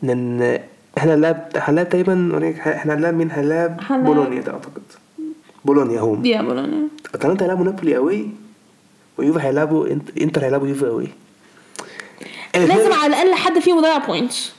[0.02, 0.58] لأن
[0.98, 4.82] إحنا هنلعب هنلعب تقريبا أوريك حاجة، إحنا هنلعب مين؟ هنلعب- بولونيا ده أعتقد.
[5.64, 6.22] بولونيا home.
[6.22, 6.88] دي بولونيا.
[7.14, 8.28] أتلانتا هيلعبوا نابولي away
[9.18, 11.08] ويوفي هيلعبوا إنت- إنتر هيلعبوا يوفي away.
[12.54, 14.52] لازم على الأقل حد فيهم يضيع points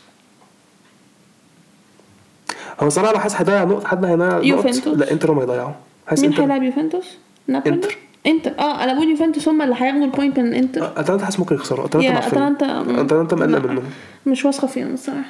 [2.80, 4.88] هو صراحة لو حاسس هيضيع نقط حد هيضيع يوفنتوس.
[4.98, 5.72] لا إنتر هم هيضيعوا.
[6.08, 7.06] حاسس مين هيلعب يوفنتوس؟
[7.48, 7.98] نابولي؟ إنتر.
[8.28, 8.52] إنتر.
[8.60, 11.00] آه أنا بقول يوفنتوس هم اللي هياخدوا ال point من إنتر.
[11.00, 11.86] أتلانتا حاسس ممكن يخسروا.
[11.86, 13.68] أتلانتا يا اتلانتا أتلانتا مقلق لا.
[13.72, 13.84] منهم.
[14.26, 15.30] مش واثقة فيهم الصراحة.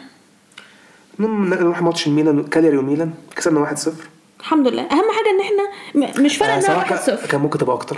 [1.20, 3.14] المهم نروح ماتش الميلان كالياري وميلان.
[3.36, 3.90] كسبنا 1-0
[4.44, 4.82] الحمد لله.
[4.82, 5.64] أهم حاجة إن إحنا
[6.22, 7.98] م- مش فارقه آه، إنها صراحة 1-0 كان ممكن تبقى أكتر.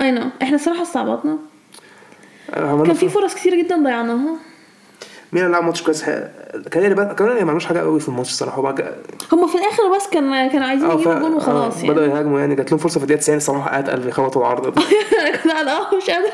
[0.00, 1.38] I know إحنا الصراحه استعبطنا.
[2.50, 4.36] آه، كان في فر- فرص كتير جدا ضيعناها.
[5.32, 6.04] ميلان لعب ماتش كويس.
[6.70, 8.94] كالياري بقى كمان ما عملوش حاجة قوي في الماتش الصراحه بقى
[9.32, 12.14] هم في الآخر بس كان كانوا عايزين ف- يجيبوا وخلاص آه، بدأوا يعني.
[12.18, 12.54] يهاجموا يعني.
[12.54, 14.68] جات لهم فرصة في الدقيقة 90 الصراحه قعدت قلبي خبطوا العارضه
[15.22, 16.32] أنا كنت آه مش قادرة.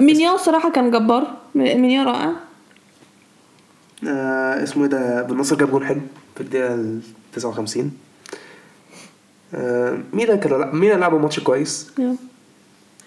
[0.00, 1.26] مينيو الصراحه كان جبار.
[1.54, 2.32] مينيو رائع.
[4.08, 6.00] آه اسمه إيه ده؟ بن نصر جاب جون حلو
[6.34, 7.00] في الدقيقة ال
[7.34, 7.92] 59
[9.54, 11.90] آه ميلان لع- ميلان لعبوا ماتش كويس.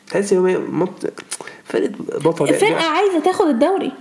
[0.07, 0.87] تحس إن
[1.65, 2.57] فرقة بطل يعني.
[2.57, 3.91] فرقه عايزة تاخد الدوري.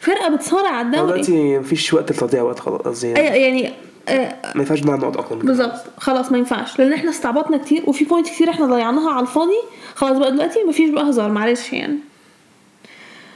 [0.00, 1.12] فرقة بتصارع على الدوري.
[1.12, 3.30] دلوقتي مفيش وقت لتضييع وقت خلاص قصدي يعني.
[3.30, 3.72] أي- يعني
[4.08, 5.34] آه، ما ينفعش نضيع نقط أكتر.
[5.36, 5.84] بالظبط.
[5.98, 6.78] خلاص ما ينفعش.
[6.78, 9.60] لأن إحنا استعبطنا كتير وفي point كتير إحنا ضيعناها على الفاضي.
[9.94, 11.96] خلاص بقى دلوقتي مفيش بقى هزار معلش يعني.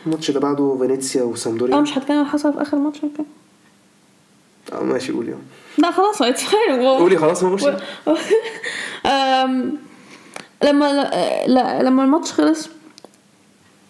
[0.07, 3.25] الماتش اللي بعده فينيسيا أه وسامدوريا مش هتكلم حصل في آخر ماتش okay
[4.73, 5.39] آه ماشي قولي يلا.
[5.79, 7.57] لا خلاص it's fine قولي خلاص ما
[9.07, 9.77] um،
[10.65, 11.11] لما
[11.47, 12.69] لا لما الماتش خلص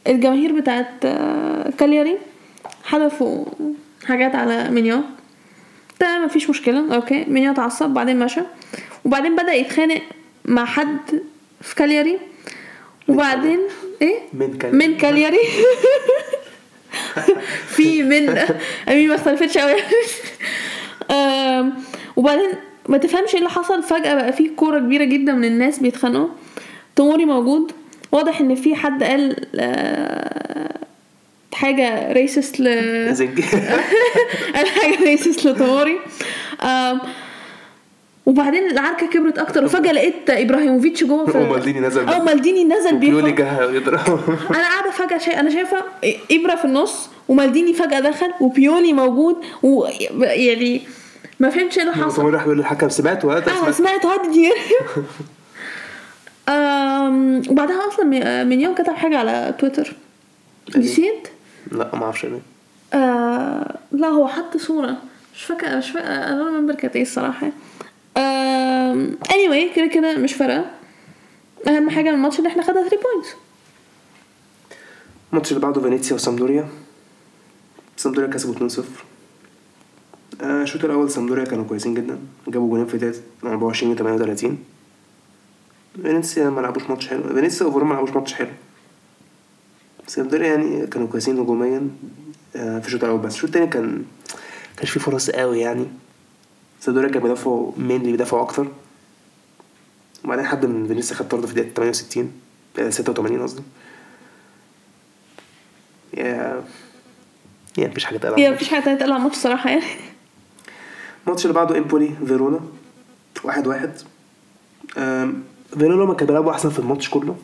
[0.07, 2.19] الجماهير بتاعت آه، كالياري
[2.85, 3.45] حذفوا
[4.07, 5.01] حاجات على مينيو.
[5.99, 7.25] تمام مفيش مشكلة okay.
[7.29, 8.41] مينيو اتعصب بعدين مشى.
[9.05, 10.03] وبعدين بدأ يتخانق
[10.45, 10.99] مع حد
[11.63, 12.19] في كالياري.
[13.09, 13.59] وبعدين
[14.03, 15.39] إيه؟ من كان من كالياري.
[17.77, 18.39] في من
[18.89, 19.75] أمين ما اختلفتش قوي
[22.17, 22.51] وبعدين
[22.89, 23.83] ما تفهمش إيه اللي حصل.
[23.83, 26.29] فجأة بقى في كورة كبيرة جدا من الناس بيتخانقوا.
[26.97, 27.73] توموري موجود.
[28.13, 30.75] واضح إن في حد قال آه،
[31.55, 32.69] حاجة racist ل
[34.55, 35.99] قال حاجة racist لتوموري.
[36.63, 37.01] um،
[38.27, 43.09] وبعدين العركة كبرت أكتر وفجأة لقيت إبراهيموفيتش جوه في ومالديني نزل آه مالديني نزل بيه
[43.09, 44.21] يضرب.
[44.51, 45.77] أنا قاعدة فجأة شايف أنا شايفة
[46.31, 50.83] إبرا في النص ومالديني فجأة دخل وبيولي موجود ويعني
[51.41, 52.17] ما فهمتش إيه اللي حصل.
[52.17, 54.53] توموري راح يقول للحكم سمعت ولا أه سمعت؟ سمعت هاد دي
[56.49, 59.93] um، وبعدها أصلا مينيو كتب حاجة على تويتر.
[60.77, 61.29] نسيت؟
[61.73, 62.41] لا ما أعرفش ليه
[62.95, 64.97] آه لا هو حط صورة.
[65.37, 67.03] مش فاكرة مش فاكرة أنا ما كانت إيه
[68.17, 70.71] um، anyway كده كده مش فارقة.
[71.69, 73.35] أهم حاجة من الماتش إن إحنا خدنا 3 points
[75.33, 76.69] الماتش اللي بعده فينيسيا وسامدوريا.
[77.97, 78.81] سامدوريا كسبوا 2-0
[80.43, 82.19] آه، الشوط الأول سامدوريا كانوا كويسين جدا.
[82.49, 84.59] جابوا جولين في دقيقه 24 و 38
[86.03, 87.23] فينيسيا ما لعبوش ماتش حلو.
[87.35, 88.49] فينيسيا overall ما لعبوش ماتش حلو.
[90.07, 91.89] سامدوريا يعني كانوا كويسين هجوميا
[92.57, 93.35] آه، في الشوط الأول بس.
[93.35, 94.05] الشوط التاني كان
[94.77, 95.87] كانش فيه فرص قوي يعني.
[96.85, 98.69] سامدوريا كان بيدافعوا mainly بيدافعوا أكتر.
[100.25, 102.33] وبعدين حد من فينيسيا خد طرد في دقيقه 68
[102.79, 103.63] آه، 86 قصدي.
[106.17, 106.65] يا
[107.79, 109.85] يعني مفيش حاجة تقلق هي مفيش تقلق على الماتش صراحة يعني.
[111.27, 112.61] الماتش اللي بعده إمبولي فيرونا
[113.45, 113.93] واحد واحد.
[115.79, 117.37] فيرونا ما كانوا بيلعبوا أحسن في الماتش كله.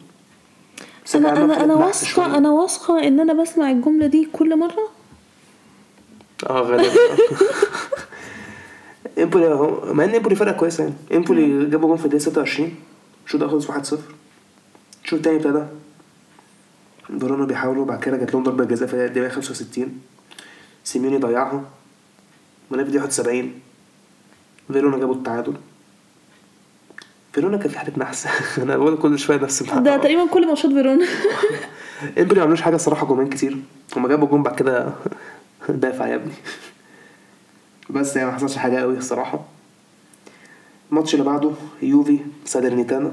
[1.15, 1.75] أنا أنا أنا.
[1.75, 4.91] واثقة أنا واثقة إن أنا بسمع الجملة دي كل مرة.
[6.51, 6.91] آه غالبا.
[9.19, 10.95] امبولي اهو مع إن امبولي فرقة كويسة يعني.
[11.15, 12.75] امبولي جابوا جون في الدقيقة 26
[13.27, 13.97] الشوط الأول خلص 1-0
[15.05, 15.63] الشوط التاني ابتدى
[17.21, 20.01] فيرونا بيحاولوا بعد كده جات لهم ضربة جزاء في الدقيقة 65
[20.85, 21.65] سيميوني ضيعها.
[22.71, 23.53] وفي الدقيقه 71
[24.73, 25.55] فيرونا جابوا التعادل.
[27.33, 28.27] فيرونا كان في حالة نحس.
[28.63, 29.97] أنا بقول كل شوية النحس ده الحلقة.
[29.97, 31.07] تقريبا كل ماتشات فيرونا
[32.19, 33.57] امبولي ما عملوش حاجة الصراحة جونين كتير.
[33.97, 34.93] هما جابوا جون بعد كده
[35.69, 36.33] دافع يا ابني.
[37.93, 39.41] بس يعني ما حصلش حاجة قوي الصراحة.
[40.91, 41.51] الماتش اللي بعده
[41.83, 43.13] يوفي سالرنيتانا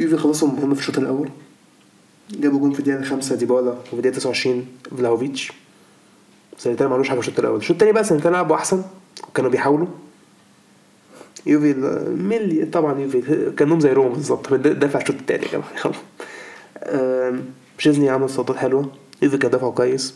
[0.00, 1.28] يوفي خلصوا المهم في الشوط الأول.
[2.30, 4.66] جابوا جون في الدقيقة 5 ديبالا وفي الدقيقة 29
[4.98, 5.52] فلاوفيتش
[6.58, 7.56] سالرنيتانا ما عملوش حاجة في الشوط الأول.
[7.58, 8.82] الشوط الثاني بقى سالرنيتانا لعبوا أحسن
[9.28, 9.86] وكانوا بيحاولوا.
[11.46, 11.74] يوفي
[12.18, 14.54] ميلي طبعا يوفي كأنهم زي روما بالظبط.
[14.54, 15.94] دافع الشوط الثاني يا جماعة يلا.
[17.28, 17.44] آم،
[17.78, 18.92] شيزني عمل صدات حلوة.
[19.22, 20.14] يوفي كان دافعه كويس.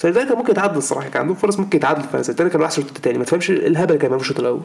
[0.00, 1.08] سالرنيتانا كان ممكن يتعادل الصراحة.
[1.08, 3.98] كان عندهم فرص ممكن يتعادل فسالرنيتانا كان وحش الشوط الثاني ما تفهمش الهبل اللي كان
[3.98, 4.60] بيعمله في الشوط الأول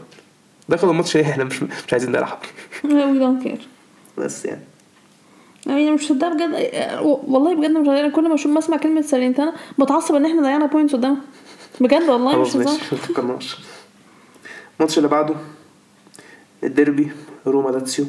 [0.70, 2.40] دخلوا الماتش إحنا مش مش عايزين نلعب.
[2.84, 3.68] we don't care
[4.18, 4.62] بس يعني.
[5.66, 6.70] يعني مش ده بجد.
[7.04, 8.10] والله بجد مش هزار.
[8.10, 11.22] كل ما أشوف بسمع كلمة سالرنيتانا بتعصب إن إحنا ضيعنا points قدامها
[11.82, 13.58] بجد والله مش هزار ما فكرناش
[14.80, 15.36] الماتش اللي بعده
[16.64, 17.12] الديربي
[17.48, 18.06] روما لاتسيو.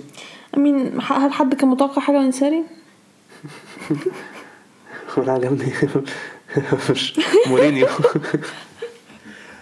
[0.57, 2.65] امين هل حد كان متوقع حاجة من ساري؟
[5.17, 5.73] وأنا عجبني.
[6.91, 7.87] مش مورينيو.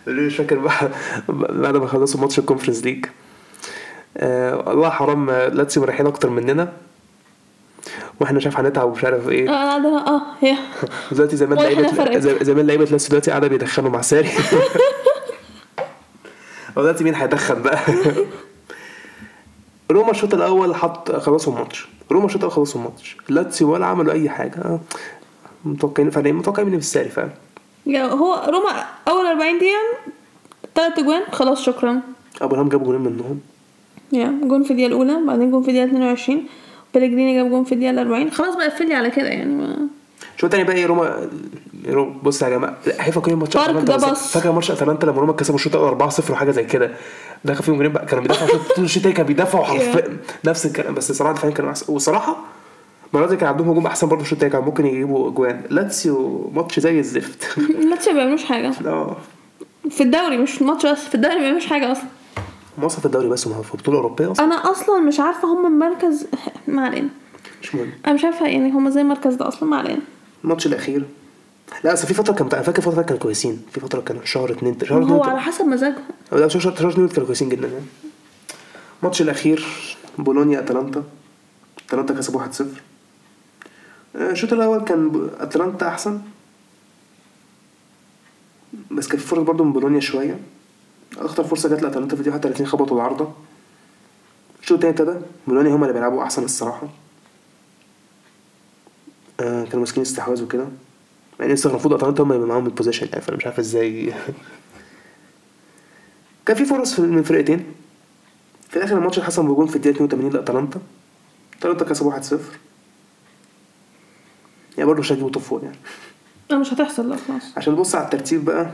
[0.07, 0.90] مش فاكر بقى
[1.28, 3.07] بعد ما خلصوا ماتش ال Conference League
[4.16, 6.72] آه والله حرام آه، لاتسيو مريحين أكتر مننا.
[8.20, 9.49] وإحنا شايف هنتعب ومش عارف إيه.
[9.51, 10.57] آه قاعدة آه هي
[11.12, 14.28] دلوقتي زمان لعيبه زمان لعيبة لاتسيو دلوقتي قاعدة بيدخنوا مع ساري.
[16.76, 17.78] دلوقتي مين هيدخن بقى؟
[19.90, 21.88] روما الشوط الأول حط خلصوا الماتش.
[22.12, 23.16] روما الشوط الأول خلصوا الماتش.
[23.28, 24.57] لاتسيو ولا عملوا أي حاجة.
[24.59, 24.80] آه،
[25.64, 27.30] متوقعين فعليا متوقعين من الساري فعلا.
[27.86, 29.78] يا هو روما أول 40 دقيقة
[30.74, 32.00] تلات أجوان خلاص شكرا.
[32.42, 33.40] أبو الهام جابوا جولين منهم.
[34.12, 36.42] يا جون في الدقيقة الأولى بعدين جون في الدقيقة 22
[36.94, 39.76] بلجريني جاب جون في الدقيقة 40 خلاص بقى قفلي على كده يعني ما.
[40.36, 41.28] شو تاني بقى إيه روما؟
[42.22, 43.56] بص يا جماعة لا هيفكرني ماتش.
[43.56, 44.32] بص.
[44.32, 46.90] فاكر ماتش أتلانتا لما روما كسبوا الشوط الأول 4-0 وحاجة زي كده؟
[47.44, 50.16] دخل فيهم جولين بقى كانوا بيدافعوا طول الشوط التاني كانوا بيدافعوا حرفيا.
[50.44, 51.92] نفس الكلام بس الصراحه الدفاعين كانوا أحسن.
[51.92, 52.36] وصراحة
[53.14, 55.62] المره كان عندهم هجوم أحسن برضه الشوط التاني كانوا ممكن يجيبوا أجوان.
[55.70, 57.58] لاتسيو ماتش زي الزفت.
[57.90, 58.72] لاتسيو ما بيعملوش حاجة.
[58.86, 59.16] آه.
[59.90, 62.04] في الدوري مش في الماتش بس في الدوري ما بيعملوش حاجة أصلا.
[62.78, 64.44] مصر في الدوري بس وما في بطولة أوروبية أصلا.
[64.46, 66.26] أنا أصلا مش عارفة هم المركز
[66.68, 67.08] ما علينا.
[67.62, 67.90] مش مهم.
[68.06, 70.00] أنا مش عارفة يعني هم زي المركز ده أصلا ما علينا.
[70.44, 71.04] الماتش الأخير.
[71.84, 73.62] لا بس في فترة كان أنا فاكر فترة كانوا كويسين.
[73.72, 76.02] في فترة كان شهر اتنين شهر هو اتنين على حسب مزاجهم.
[76.32, 77.84] لا شهر شهر اتنين كانوا كويسين جدا يعني.
[79.02, 79.66] الماتش الأخير
[80.18, 81.02] بولونيا أتلانتا.
[81.88, 82.66] أتلانتا كسب 1-0 آه،
[84.14, 86.20] الشوط الأول كان أتلانتا أحسن.
[88.90, 90.40] بس كان في فرص برضه من بولونيا شوية.
[91.18, 93.32] اخطر فرصة جت لأتلانتا في دي 31 خبطوا العارضة.
[94.62, 95.26] الشوط التاني ابتدى.
[95.46, 96.88] بولونيا هما اللي بيلعبوا أحسن الصراحة.
[99.40, 100.68] آه كانوا ماسكين استحواذ وكده.
[101.40, 104.14] يعني لسه المفروض أتلانتا هما يبقى معاهم ال possession يعني فأنا مش عارف إزاي.
[106.46, 107.64] كان في فرص من فرقتين.
[108.68, 110.80] في الآخر الماتش اتحسم بجون في الدقيقة 82 لأتلانتا.
[111.58, 112.34] أتلانتا كسبوا 1-0
[114.79, 115.77] يعني برضه مش هيجيبوا top four يعني.
[116.51, 117.09] لا مش هتحصل.
[117.11, 117.43] لا خلاص.
[117.57, 118.70] عشان نبص على الترتيب بقى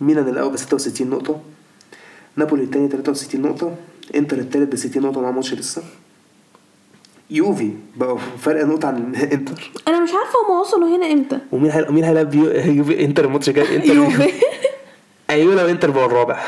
[0.00, 1.40] ميلان الأول ب 66 نقطة
[2.36, 3.74] نابولي الثاني 63 نقطة
[4.14, 5.82] إنتر الثالث ب 60 نقطة مع ماتش لسه.
[7.30, 9.70] يوفي بقوا فرق نقطة عن إنتر.
[9.88, 11.38] أنا مش عارفة هم وصلوا هنا إمتى.
[11.52, 11.86] ومين هي...
[11.90, 12.46] مين هيلعب يو...
[12.78, 14.32] يوفي إنتر الماتش الجاي؟ إنتر يوفي.
[15.30, 16.40] أيوه لو إنتر بقى الرابع.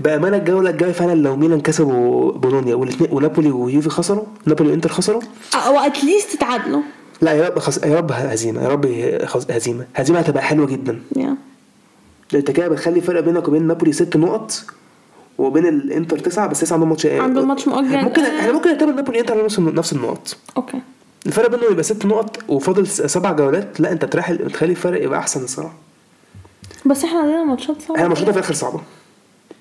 [0.00, 5.22] بأمانة الجولة الجاية فعلا لو ميلان كسبوا بولونيا والاثنين ونابولي ويوفي خسروا نابولي وإنتر خسروا.
[5.54, 6.82] أو at least تعادلوا.
[7.20, 7.84] لا يا رب خس...
[7.84, 8.86] يا رب هزيمة يا رب
[9.24, 9.50] خس...
[9.50, 9.86] هزيمة.
[9.94, 11.00] هزيمة هتبقى حلوة جدا.
[11.16, 11.36] يا
[12.32, 14.64] ده انت كده بتخلي فرق بينك وبين نابولي ست نقط
[15.38, 18.04] وبين الإنتر تسعة بس تسعة عندهم ماتش عندهم ماتش مؤجل.
[18.04, 20.36] ممكن إحنا ممكن نعتبر نابولي انتر نفس نفس النقط.
[20.56, 20.80] okay
[21.26, 23.80] الفرق بينهم يبقى ست نقط وفاضل سبع جولات.
[23.80, 25.74] لا انت تريح تخلي الفرق يبقى أحسن الصراحة.
[26.86, 27.96] بس إحنا عندنا ماتشات صعبة.
[27.96, 28.80] إحنا ماتشاتنا في الآخر صعبة.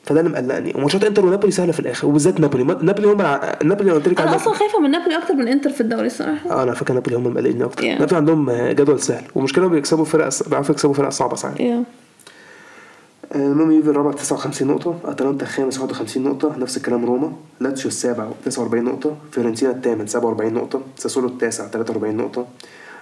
[0.07, 0.73] فده اللي مقلقني.
[0.75, 2.63] وماتشات انتر ونابولي سهلة في الآخر وبالذات نابولي.
[2.63, 3.21] نابولي هم
[3.69, 6.51] نابولي قلت لك أنا أصلا خايفة من نابولي أكتر من إنتر في الدوري الصراحة.
[6.51, 7.83] آه أنا فاكر نابولي هم مقلقيني أكتر.
[7.83, 7.99] Yeah.
[7.99, 11.61] نابولي عندهم جدول سهل ومشكلة بيكسبوا فرق بيعرفوا يكسبوا فرق صعبة ساعات.
[11.61, 18.27] آه، المهم يوفي الرابع 59 نقطة أتلانتا الخامس 51 نقطة نفس الكلام روما لاتسيو السابع
[18.45, 22.45] 49 نقطة فيورنتينا الثامن 47 نقطة ساسولو التاسع 43 نقطة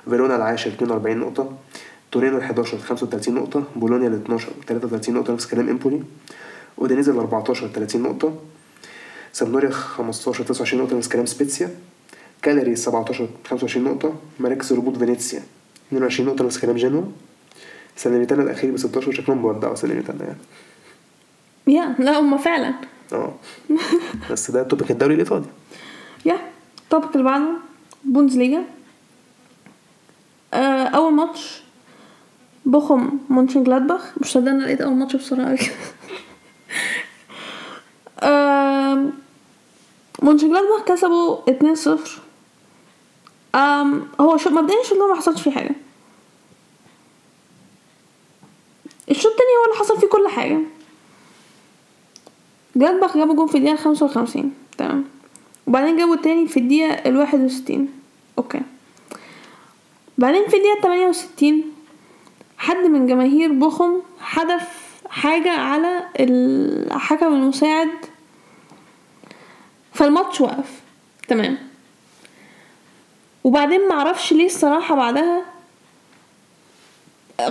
[0.09, 1.49] فيرونا العاشر 42 نقطة
[2.11, 6.01] تورينو ال 11 35 نقطة بولونيا ال 12 33 نقطة نفس الكلام إمبولي.
[6.79, 8.35] اودينيزي ال 14 30 نقطة.
[9.33, 11.69] سامدوريا 15 29 نقطة نفس الكلام سبيتسيا.
[12.41, 15.43] كالياري 17 25 نقطة مراكز الهبوط فينيسيا
[15.87, 17.03] 22 نقطة نفس الكلام جنوا
[17.95, 20.37] سالرنيتانا الأخير ب 16 شكلهم بيودعوا سالرنيتانا يعني.
[21.67, 22.73] يا لا هما فعلا.
[23.13, 23.33] آه.
[24.31, 25.45] بس ده توبيك الدوري الإيطالي.
[26.25, 26.37] يا
[26.83, 27.49] الطبق اللي بعده
[28.03, 28.63] بوندسليجا
[30.53, 31.63] آه أول ماتش
[32.65, 35.57] بوخم مونشن جلادباخ مش صدقني أنا لقيت أول ماتش بسرعة
[38.23, 38.31] أوي.
[38.31, 39.13] آم،
[40.21, 41.99] مونشن جلادباخ كسبوا 2-0
[43.55, 45.75] آم، هو شو مبدئيا الشوط الأول ما حصلش فيه حاجة.
[49.11, 50.59] الشوط التاني هو اللي حصل فيه كل حاجة.
[52.75, 54.53] جلادباخ جابوا جون في خمسة وخمسين.
[54.77, 55.05] تمام.
[55.67, 57.89] وبعدين جابوا التاني في الدقيقة الواحد وستين.
[58.37, 58.61] أوكي.
[60.17, 61.73] بعدين في تمانية وستين
[62.57, 64.74] حد من جماهير بوخم حدف
[65.15, 67.89] حاجة على الحكم المساعد
[69.93, 70.81] فالماتش وقف.
[71.27, 71.57] تمام.
[73.43, 75.41] وبعدين معرفش ليه الصراحة بعدها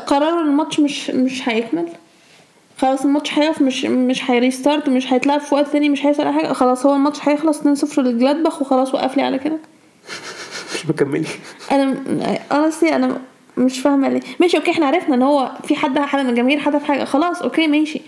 [0.06, 1.88] قرروا الماتش مش مش هيكمل.
[2.78, 6.32] خلاص الماتش هيقف مش مش هي restart مش هيتلعب في وقت تاني مش هيحصل أي
[6.32, 6.52] حاجة.
[6.52, 9.58] خلاص هو الماتش هيخلص 2-0 لجلادباخ وخلاص وقفلي على كده.
[10.74, 11.26] مش مكملي
[11.72, 11.94] أنا
[12.50, 13.20] honestly أنا
[13.56, 14.20] مش فاهمة ليه.
[14.40, 17.04] ماشي okay إحنا عرفنا إن هو في حد حد من الجماهير حدف حاجة.
[17.04, 18.00] خلاص okay ماشي.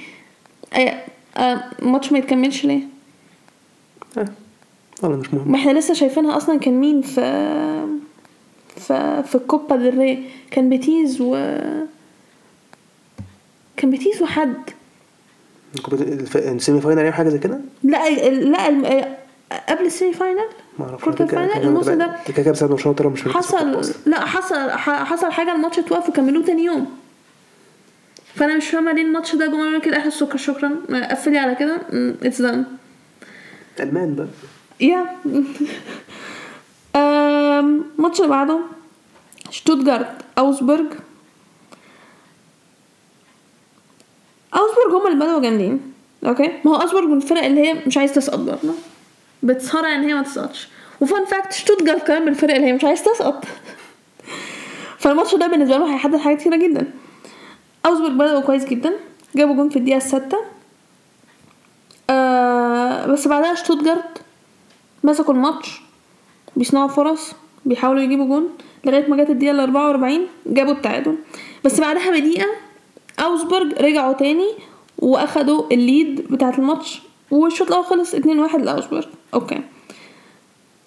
[1.82, 2.80] الماتش ما يتكملش ليه؟
[4.18, 4.26] آه
[5.03, 5.53] والله مش مهم.
[5.53, 7.20] ما إحنا لسه شايفينها أصلا كان مين في
[8.76, 10.24] في في الكوبا ديل ري.
[10.51, 11.34] كان بيتيس و
[13.76, 14.55] كان بيتيس وحد.
[16.36, 19.16] ال semi-final يعني حاجة زي كده؟ لا لا
[19.68, 21.05] قبل ال semi-final؟ ما أعرفش.
[21.05, 23.92] quarter-final؟ الموسم ده؟ كده كده بسبب طلعوا مش حصل.
[24.07, 26.97] لا حصل حصل حاجة الماتش اتوقف وكملوه تاني يوم.
[28.34, 29.97] فأنا مش فاهمة ليه الماتش ده جمهور يقول كده.
[29.99, 30.70] اخر سكر شكرا.
[31.11, 31.80] قفلي على كده.
[32.22, 32.64] it's done
[33.80, 34.26] ألمان بقى.
[34.80, 35.05] yeah
[36.97, 38.59] الماتش اللي بعده.
[39.51, 40.07] شتوتجارت
[40.38, 40.86] اوجسبورج
[44.55, 45.92] اوجسبورج هم اللي بدأوا جامدين
[46.26, 48.74] okay؟ ما هو اوجسبورج من الفرق اللي هي مش عايز تسقط برضه.
[49.43, 50.68] بتصارع إن هي ما تسقطش.
[51.01, 53.45] و fun fact شتوتجارت كمان من الفرق اللي هي مش عايز تسقط.
[54.99, 56.91] فالماتش ده بالنسبة له هيحدد حاجات كتيرة جدا.
[57.86, 58.93] اوجسبورج بدأوا كويس جدا.
[59.37, 60.39] جابوا جون في الدقيقة السادسه
[62.11, 64.22] آه بس بعدها شتوتجارت
[65.05, 65.80] مسكوا الماتش.
[66.57, 67.32] بيصنعوا فرص.
[67.64, 68.49] بيحاولوا يجيبوا جون.
[68.84, 71.16] لغاية ما جت الدقيقة ال 44 جابوا التعادل.
[71.64, 72.47] بس بعدها بدقيقة
[73.20, 74.49] اوجسبورج رجعوا تاني
[74.99, 77.03] وأخدوا ال lead بتاعة الماتش.
[77.31, 78.18] والشوط الأول خلص 2-1
[78.57, 79.61] لاوجسبورج okay.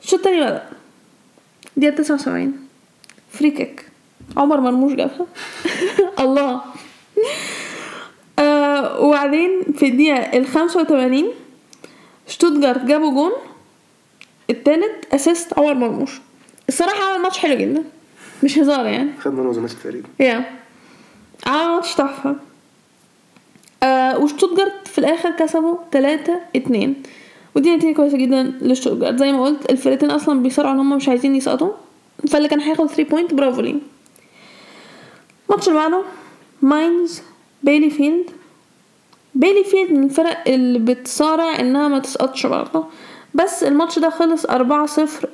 [0.03, 0.69] الشوط التاني بدأ.
[1.77, 2.67] دقيقة 79
[3.31, 3.85] free kick
[4.37, 5.25] عمر مرموش جابها.
[6.23, 6.61] الله.
[8.39, 11.25] آه وبعدين في الدقيقة ال 85
[12.27, 13.31] شتوتجارت جابوا جون.
[14.49, 16.11] التالت assist عمر مرموش.
[16.69, 17.83] الصراحة عمل ماتش حلو جدا.
[18.43, 19.09] مش هزار يعني.
[19.21, 20.07] خد man of the match تقريبا.
[20.19, 20.45] yeah
[21.47, 22.35] عمل ماتش تحفة.
[23.83, 26.93] آه وشتوتجارت في الآخر كسبوا 3 2
[27.55, 29.19] ودي نتيجة كويسة جدا لشتوتجارت.
[29.19, 31.71] زي ما قلت الفرقتين أصلا بيصارعوا إن هم مش عايزين يسقطوا.
[32.27, 33.75] فاللي كان هياخد 3 point برافو ليه
[35.49, 36.01] الماتش اللي بعده
[36.61, 37.21] ماينز
[37.63, 38.25] بيلي فيلد
[39.35, 42.85] بيلي فيلد من الفرق اللي بتصارع إنها ما تسقطش برضه.
[43.33, 44.51] بس الماتش ده خلص 4-0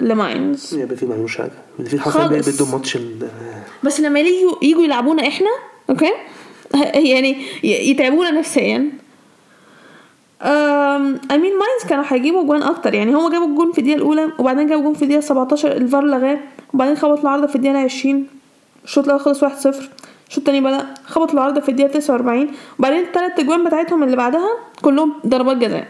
[0.01, 0.73] لماينز.
[0.75, 1.51] يبقى في معلوش حاجة.
[1.79, 2.49] اللي في حرفيا خالص.
[2.49, 2.97] بيدوا ماتش
[3.83, 5.49] بس لما يجوا يجوا يلعبونا إحنا
[5.89, 6.11] okay؟
[7.13, 8.91] يعني يتعبونا نفسيا.
[11.31, 12.93] I mean ماينز كانوا هيجيبوا جوان أكتر.
[12.93, 16.39] يعني هما جابوا الجون في الدقيقة الأولى وبعدين جابوا جون في الدقيقة 17 الفار لغاه
[16.73, 18.27] وبعدين خبطوا العارضه في الدقيقة 20
[18.83, 23.63] الشوط الأول خلص 1-0 الشوط التاني بدأ خبطوا العارضه في الدقيقة 49 وبعدين التلات أجوان
[23.63, 24.49] بتاعتهم اللي بعدها
[24.81, 25.87] كلهم ضربات جزاء.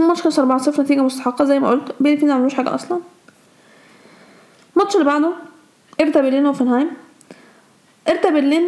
[0.00, 1.94] الماتش خلص 4-0 نتيجة مستحقة زي ما قلت.
[2.00, 3.00] بيلي فين ما عملوش حاجة أصلا.
[4.76, 5.32] الماتش اللي بعده
[6.00, 6.90] إرتا برلين وفنهايم
[8.08, 8.64] إرتا برلين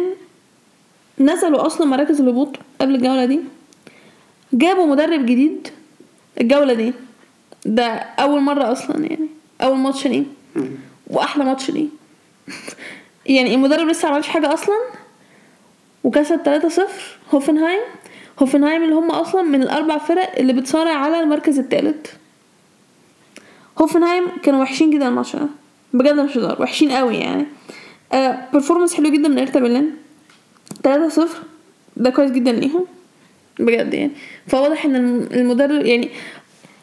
[1.19, 3.39] نزلوا أصلا مراكز الهبوط قبل الجولة دي.
[4.53, 5.67] جابوا مدرب جديد.
[6.41, 6.93] الجولة دي.
[7.65, 7.85] ده
[8.19, 9.27] أول مرة أصلا يعني.
[9.61, 10.23] أول ماتش ليه.
[11.07, 11.87] وأحلى ماتش ليه.
[13.25, 14.75] يعني المدرب لسه عملش حاجة أصلا.
[16.03, 16.81] وكسب 3-0
[17.33, 17.81] هوفنهايم.
[18.41, 22.13] هوفنهايم اللي هم أصلا من الأربع فرق اللي بتصارع على المركز الثالث
[23.81, 25.47] هوفنهايم كانوا وحشين جدا الماتش ده.
[25.93, 26.61] بجد مش هزار.
[26.61, 27.45] وحشين قوي يعني.
[28.13, 29.95] آه performance حلو جدا من هيرتا برلين
[30.87, 31.21] 3-0
[31.97, 32.85] ده كويس جدا ليهم.
[33.59, 34.11] بجد يعني.
[34.47, 36.09] فواضح إن الم- المدرب يعني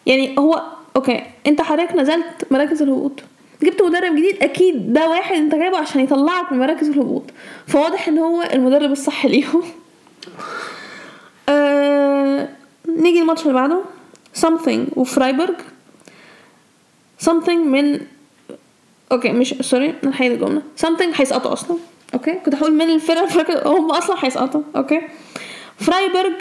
[0.07, 0.63] يعني هو
[0.97, 3.13] okay أنت حضرتك نزلت مراكز الهبوط.
[3.63, 7.23] جبت مدرب جديد أكيد ده واحد أنت جايبه عشان يطلعك من مراكز الهبوط.
[7.67, 9.63] فواضح إن هو المدرب الصح ليهم.
[11.49, 12.49] آه
[12.89, 13.81] نيجي الماتش اللي بعده.
[14.41, 15.55] Something وفرايبرج
[17.25, 18.01] something من
[19.13, 20.63] okay مش sorry هعيد الجملة.
[20.83, 21.77] Something هيسقطوا أصلا.
[22.15, 24.63] okay؟ كنت هقول من الفرق هم أصلا هيسقطوا.
[24.77, 25.01] okay؟
[25.79, 26.33] فرايبرج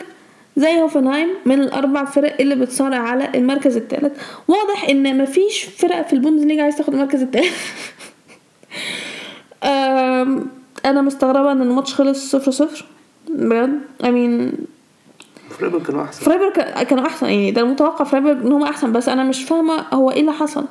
[0.58, 4.20] زي هوفنهايم من الأربع فرق اللي بتصارع على المركز الثالث.
[4.48, 7.56] واضح إن مفيش فرق في البوندسليجا عايز تاخد المركز الثالث.
[10.86, 12.86] أنا مستغربة إن الماتش خلص صفر صفر.
[13.30, 14.56] بجد؟ I mean
[15.60, 16.26] فرايبورغ كانوا أحسن.
[16.26, 17.26] فرايبورغ كا- كانوا أحسن.
[17.26, 20.66] يعني ده المتوقع فرايبورغ إن هم أحسن بس أنا مش فاهمة هو إيه اللي حصل.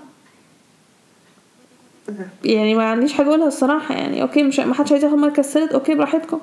[2.44, 4.22] يعني ما عنديش حاجة أقولها الصراحة يعني.
[4.22, 6.40] okay مش ما حدش عايز ياخد مركز ثالث okay براحتكم.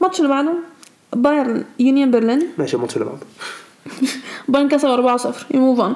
[0.00, 0.52] الماتش اللي بعده
[1.12, 2.48] بايرن يونيون برلين.
[2.58, 3.26] ماشي الماتش اللي بعده.
[4.48, 5.94] بايرن كسب 4-0 ن move on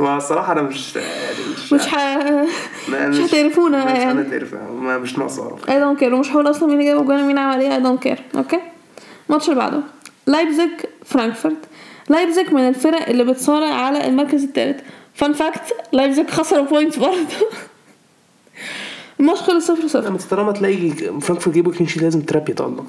[0.00, 1.06] ما الصراحة أنا مش يعني
[1.52, 1.80] مش مش
[2.88, 4.20] مش هتعرفونا مش يعني.
[4.20, 5.64] هنعرف ما مش ناقص أعرف.
[5.64, 6.12] I don't care.
[6.12, 7.78] ومش هقول أصلا مين اللي جاب الجون ومين عمل إيه.
[7.78, 8.36] I don't care.
[8.36, 8.60] okay؟
[9.28, 9.80] الماتش اللي بعده.
[10.26, 10.70] لايبزيج
[11.04, 11.56] فرانكفورت
[12.08, 14.80] لايبزيج من الفرق اللي بتصارع على المركز الثالث.
[15.18, 17.26] fun fact لايبزيج خسر point برضه.
[19.20, 20.08] الماتش خلص صفر صفر.
[20.08, 22.86] لما طالما تلاقي فرانكفورت جيبوا clean sheet لازم تراب يتألق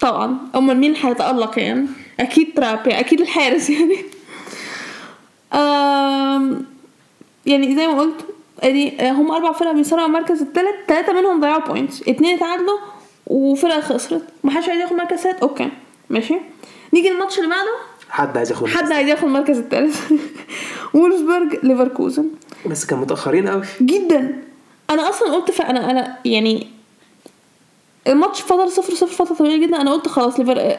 [0.00, 0.38] طبعا.
[0.56, 1.86] أمال مين هيتألق يعني؟
[2.20, 4.04] أكيد تراب يعني أكيد الحارس يعني.
[5.54, 6.66] أم
[7.46, 8.24] يعني زي ما قلت
[8.60, 12.78] ادي هم أربع فرق بيصارعوا المركز الثالث ثلاثة منهم ضيعوا points اتنين اتعادلوا
[13.26, 14.22] وفرقة خسرت.
[14.44, 15.70] ما حدش عايز ياخد مركز ثالث okay
[16.10, 16.34] ماشي.
[16.94, 17.74] نيجي الماتش اللي بعده.
[18.10, 20.12] حد عايز ياخد حد عايز ياخد المركز الثالث
[20.94, 22.24] وولفسبرج ليفركوزن.
[22.66, 23.62] بس كان متأخرين قوي.
[23.82, 24.42] جدا.
[24.90, 25.60] أنا أصلا قلت ف...
[25.62, 26.66] أنا يعني
[28.06, 29.80] الماتش فضل صفر صفر فترة طويلة جدا.
[29.80, 30.76] أنا قلت خلاص ليفر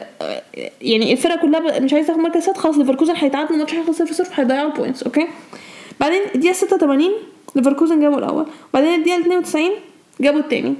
[0.82, 4.70] يعني الفرقة كلها مش عايزة تاخد مركز خلاص ليفركوزن هيتعادلوا الماتش هيخلص صفر صفر هيضيعوا
[4.70, 5.26] points okay
[6.00, 7.10] بعدين الدقيقة 86
[7.56, 8.46] ليفركوزن جابوا الأول.
[8.74, 9.70] بعدين الدقيقة 92
[10.20, 10.74] جابوا التاني.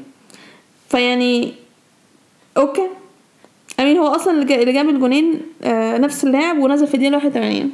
[0.88, 1.55] فيعني
[2.56, 2.86] okay
[3.80, 7.14] I mean هو أصلا اللي جا- اللي جاب الجونين آه نفس اللاعب ونزل في الدقيقة
[7.14, 7.70] 81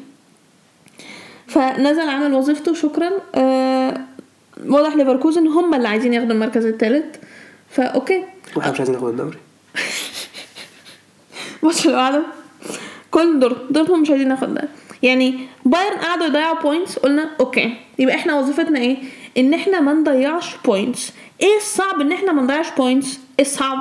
[1.46, 3.11] فنزل عمل وظيفته شكرا.
[3.34, 4.00] آه
[4.66, 7.16] واضح ليفركوزن هم اللي عايزين ياخدوا المركز الثالث
[7.70, 8.24] ف okay
[8.57, 9.36] وإحنا مش عايزين ناخد الدوري.
[11.62, 12.22] الماتش اللي بعده
[13.11, 14.68] كولن دورتموند مش عايزين ناخد ده.
[15.02, 17.74] يعني بايرن قعدوا يضيعوا points قلنا okay.
[17.98, 18.96] يبقى إحنا وظيفتنا إيه؟
[19.38, 23.78] إن إحنا ما نضيعش points إيه الصعب إن إحنا ما نضيعش points الصعب؟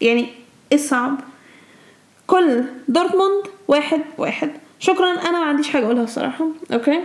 [0.00, 0.20] يعني
[0.72, 1.20] إيه الصعب؟
[2.26, 4.50] كل دورتموند واحد واحد.
[4.78, 5.10] شكرا.
[5.10, 6.46] أنا ما عنديش حاجة أقولها الصراحة.
[6.72, 7.00] okay.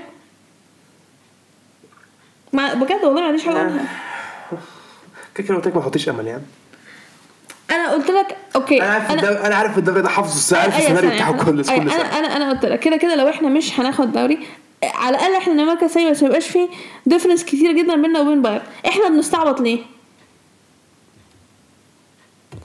[2.54, 3.86] ما بجد والله ما عنديش حاجة أقولها.
[5.36, 6.44] كده كده قلت لك ما تحطيش أمل يعني.
[7.72, 8.82] أنا قلت لك okay.
[8.82, 9.12] أنا عارف
[9.46, 12.02] أنا عارف الدوري ده حافظه عارف أيوة السيناريو ثانية، بتاعه كل أيوة، كل سنة.
[12.02, 12.80] أنا أنا أنا قلت لك.
[12.80, 14.48] كده كده لو إحنا مش هناخد دوري
[14.84, 16.70] على الأقل إحنا نبقى مركز ثاني بس ما يبقاش فيه
[17.06, 19.80] difference كتير جدا بيننا وبين بايرن إحنا بنستعبط ليه؟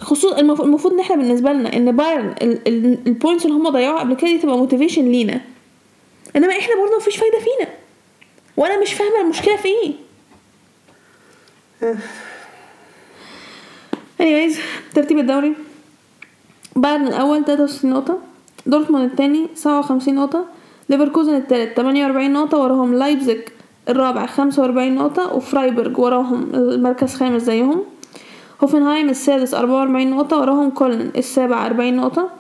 [0.01, 3.69] خصوصا المف- المفروض إن إحنا بالنسبة لنا إن بايرن ال- ال- ال points اللي هم
[3.69, 5.41] ضيعوها قبل كده دي تبقى motivation لينا.
[6.37, 7.71] إنما إحنا برضه مفيش فايدة فينا.
[8.57, 9.93] وأنا مش فاهمة المشكلة في إيه.
[14.23, 14.57] Anyways
[14.95, 15.55] ترتيب الدوري.
[16.77, 18.19] بايرن الأول 63 نقطة
[18.67, 20.45] دورتموند الثاني 57 نقطة
[20.89, 23.39] ليفركوزن الثالث 48 نقطة وراهم لايبزيج
[23.89, 27.85] الرابع 45 نقطة وفرايبورغ وراهم المركز خامس زيهم.
[28.65, 32.31] هوفنهايم السادس 44 نقطة وراهم كولن السابع 40 نقطة.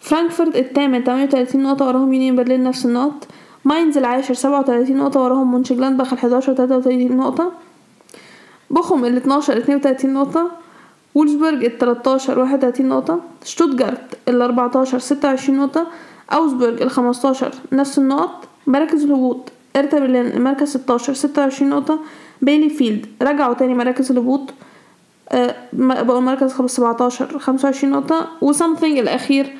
[0.00, 3.26] فرانكفورت الثامن 38 نقطة وراهم يونيون برلين نفس النقط.
[3.64, 7.52] ماينز العاشر 37 نقطة وراهم مونشنجلادباخ ال 11 33 نقطة.
[8.70, 10.50] بوخوم ال 12 32 نقطة.
[11.14, 13.20] وولزبرج ال 13 31 نقطة.
[13.44, 15.86] شتوتجارت ال 14 26 نقطة.
[16.32, 18.48] أوجسبورج ال 15 نفس النقط.
[18.66, 21.98] مراكز الهبوط هيرتا برلين المركز 16 26 نقطة.
[22.42, 24.50] بيليفيلد رجعوا تاني مراكز الهبوط.
[25.72, 29.52] بقوا المركز خمس- 17 25 نقطة و something الأخير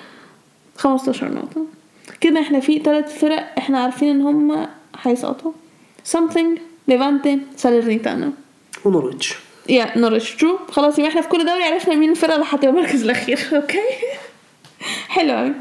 [0.76, 1.66] 15 نقطة.
[2.20, 4.68] كده إحنا في ثلاث فرق إحنا عارفين إن هم
[5.02, 5.52] هيسقطوا.
[6.04, 6.58] something
[6.88, 8.32] ليفانتي سالرنيتانا.
[8.84, 9.34] ونورويتش
[9.68, 13.02] yeah نورتش true خلاص يبقى إحنا في كل دوري عرفنا مين الفرقة اللي هتبقى المركز
[13.04, 13.80] الأخير okay؟
[15.08, 15.52] حلو قوي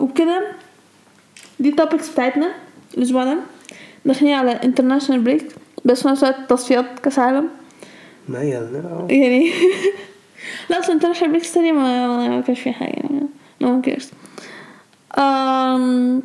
[0.00, 0.52] وبكده
[1.60, 2.52] دي ال topics بتاعتنا
[2.98, 3.36] الأسبوع ده.
[4.04, 5.46] داخلين على international break
[5.84, 7.48] بس في نفس الوقت تصفيات كأس عالم
[8.28, 9.06] ما هي لا.
[9.10, 9.50] يعني
[10.70, 13.20] لا أصلا international breaks تانية ما ما كانش فيها حاجة يعني
[13.60, 13.82] no
[15.18, 16.22] um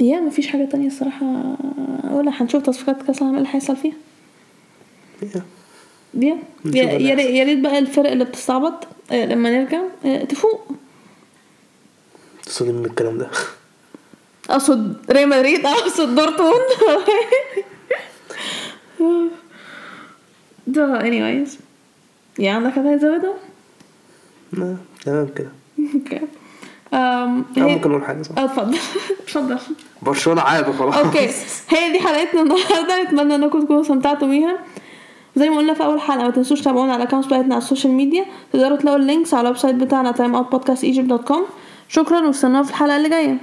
[0.00, 1.26] yeah ما فيش حاجة تانية الصراحة
[2.10, 3.94] ولا هنشوف تصفيات كأس العالم اللي هيحصل فيها.
[5.22, 5.42] yeah.
[6.14, 6.38] yeah.
[6.64, 10.66] يا ريت- بقى الفرق اللي بتستعبط آه، لما نرجع آه، تفوق.
[12.46, 13.30] تصدق من الكلام ده.
[14.50, 16.64] أقصد ريال مدريد أقصد دورتموند.
[20.66, 21.48] ده anyways.
[22.38, 23.34] yeah عندك حاجة تزودها؟
[24.52, 25.48] لا، تمام كده.
[25.94, 26.20] okay
[26.94, 28.78] um أو هي- ممكن أقول حاجة صح؟ أه اتفضل.
[29.24, 29.58] اتفضل.
[30.02, 30.94] برشلونة عادي خلاص.
[30.96, 31.28] أوكي
[31.68, 33.02] هي دي حلقتنا النهارده.
[33.02, 34.58] اتمنى إنكم تكونوا استمتعتوا بيها.
[35.36, 37.66] زي ما قلنا في أول حلقة ما تنسوش تتابعونا على ال accounts بتاعتنا على ال
[37.66, 41.40] social media تقدروا تلاقوا ال links على ال website بتاعنا timeoutpodcastegypt.com
[41.88, 43.36] شكرا واستنونا في الحلقة اللي جاية.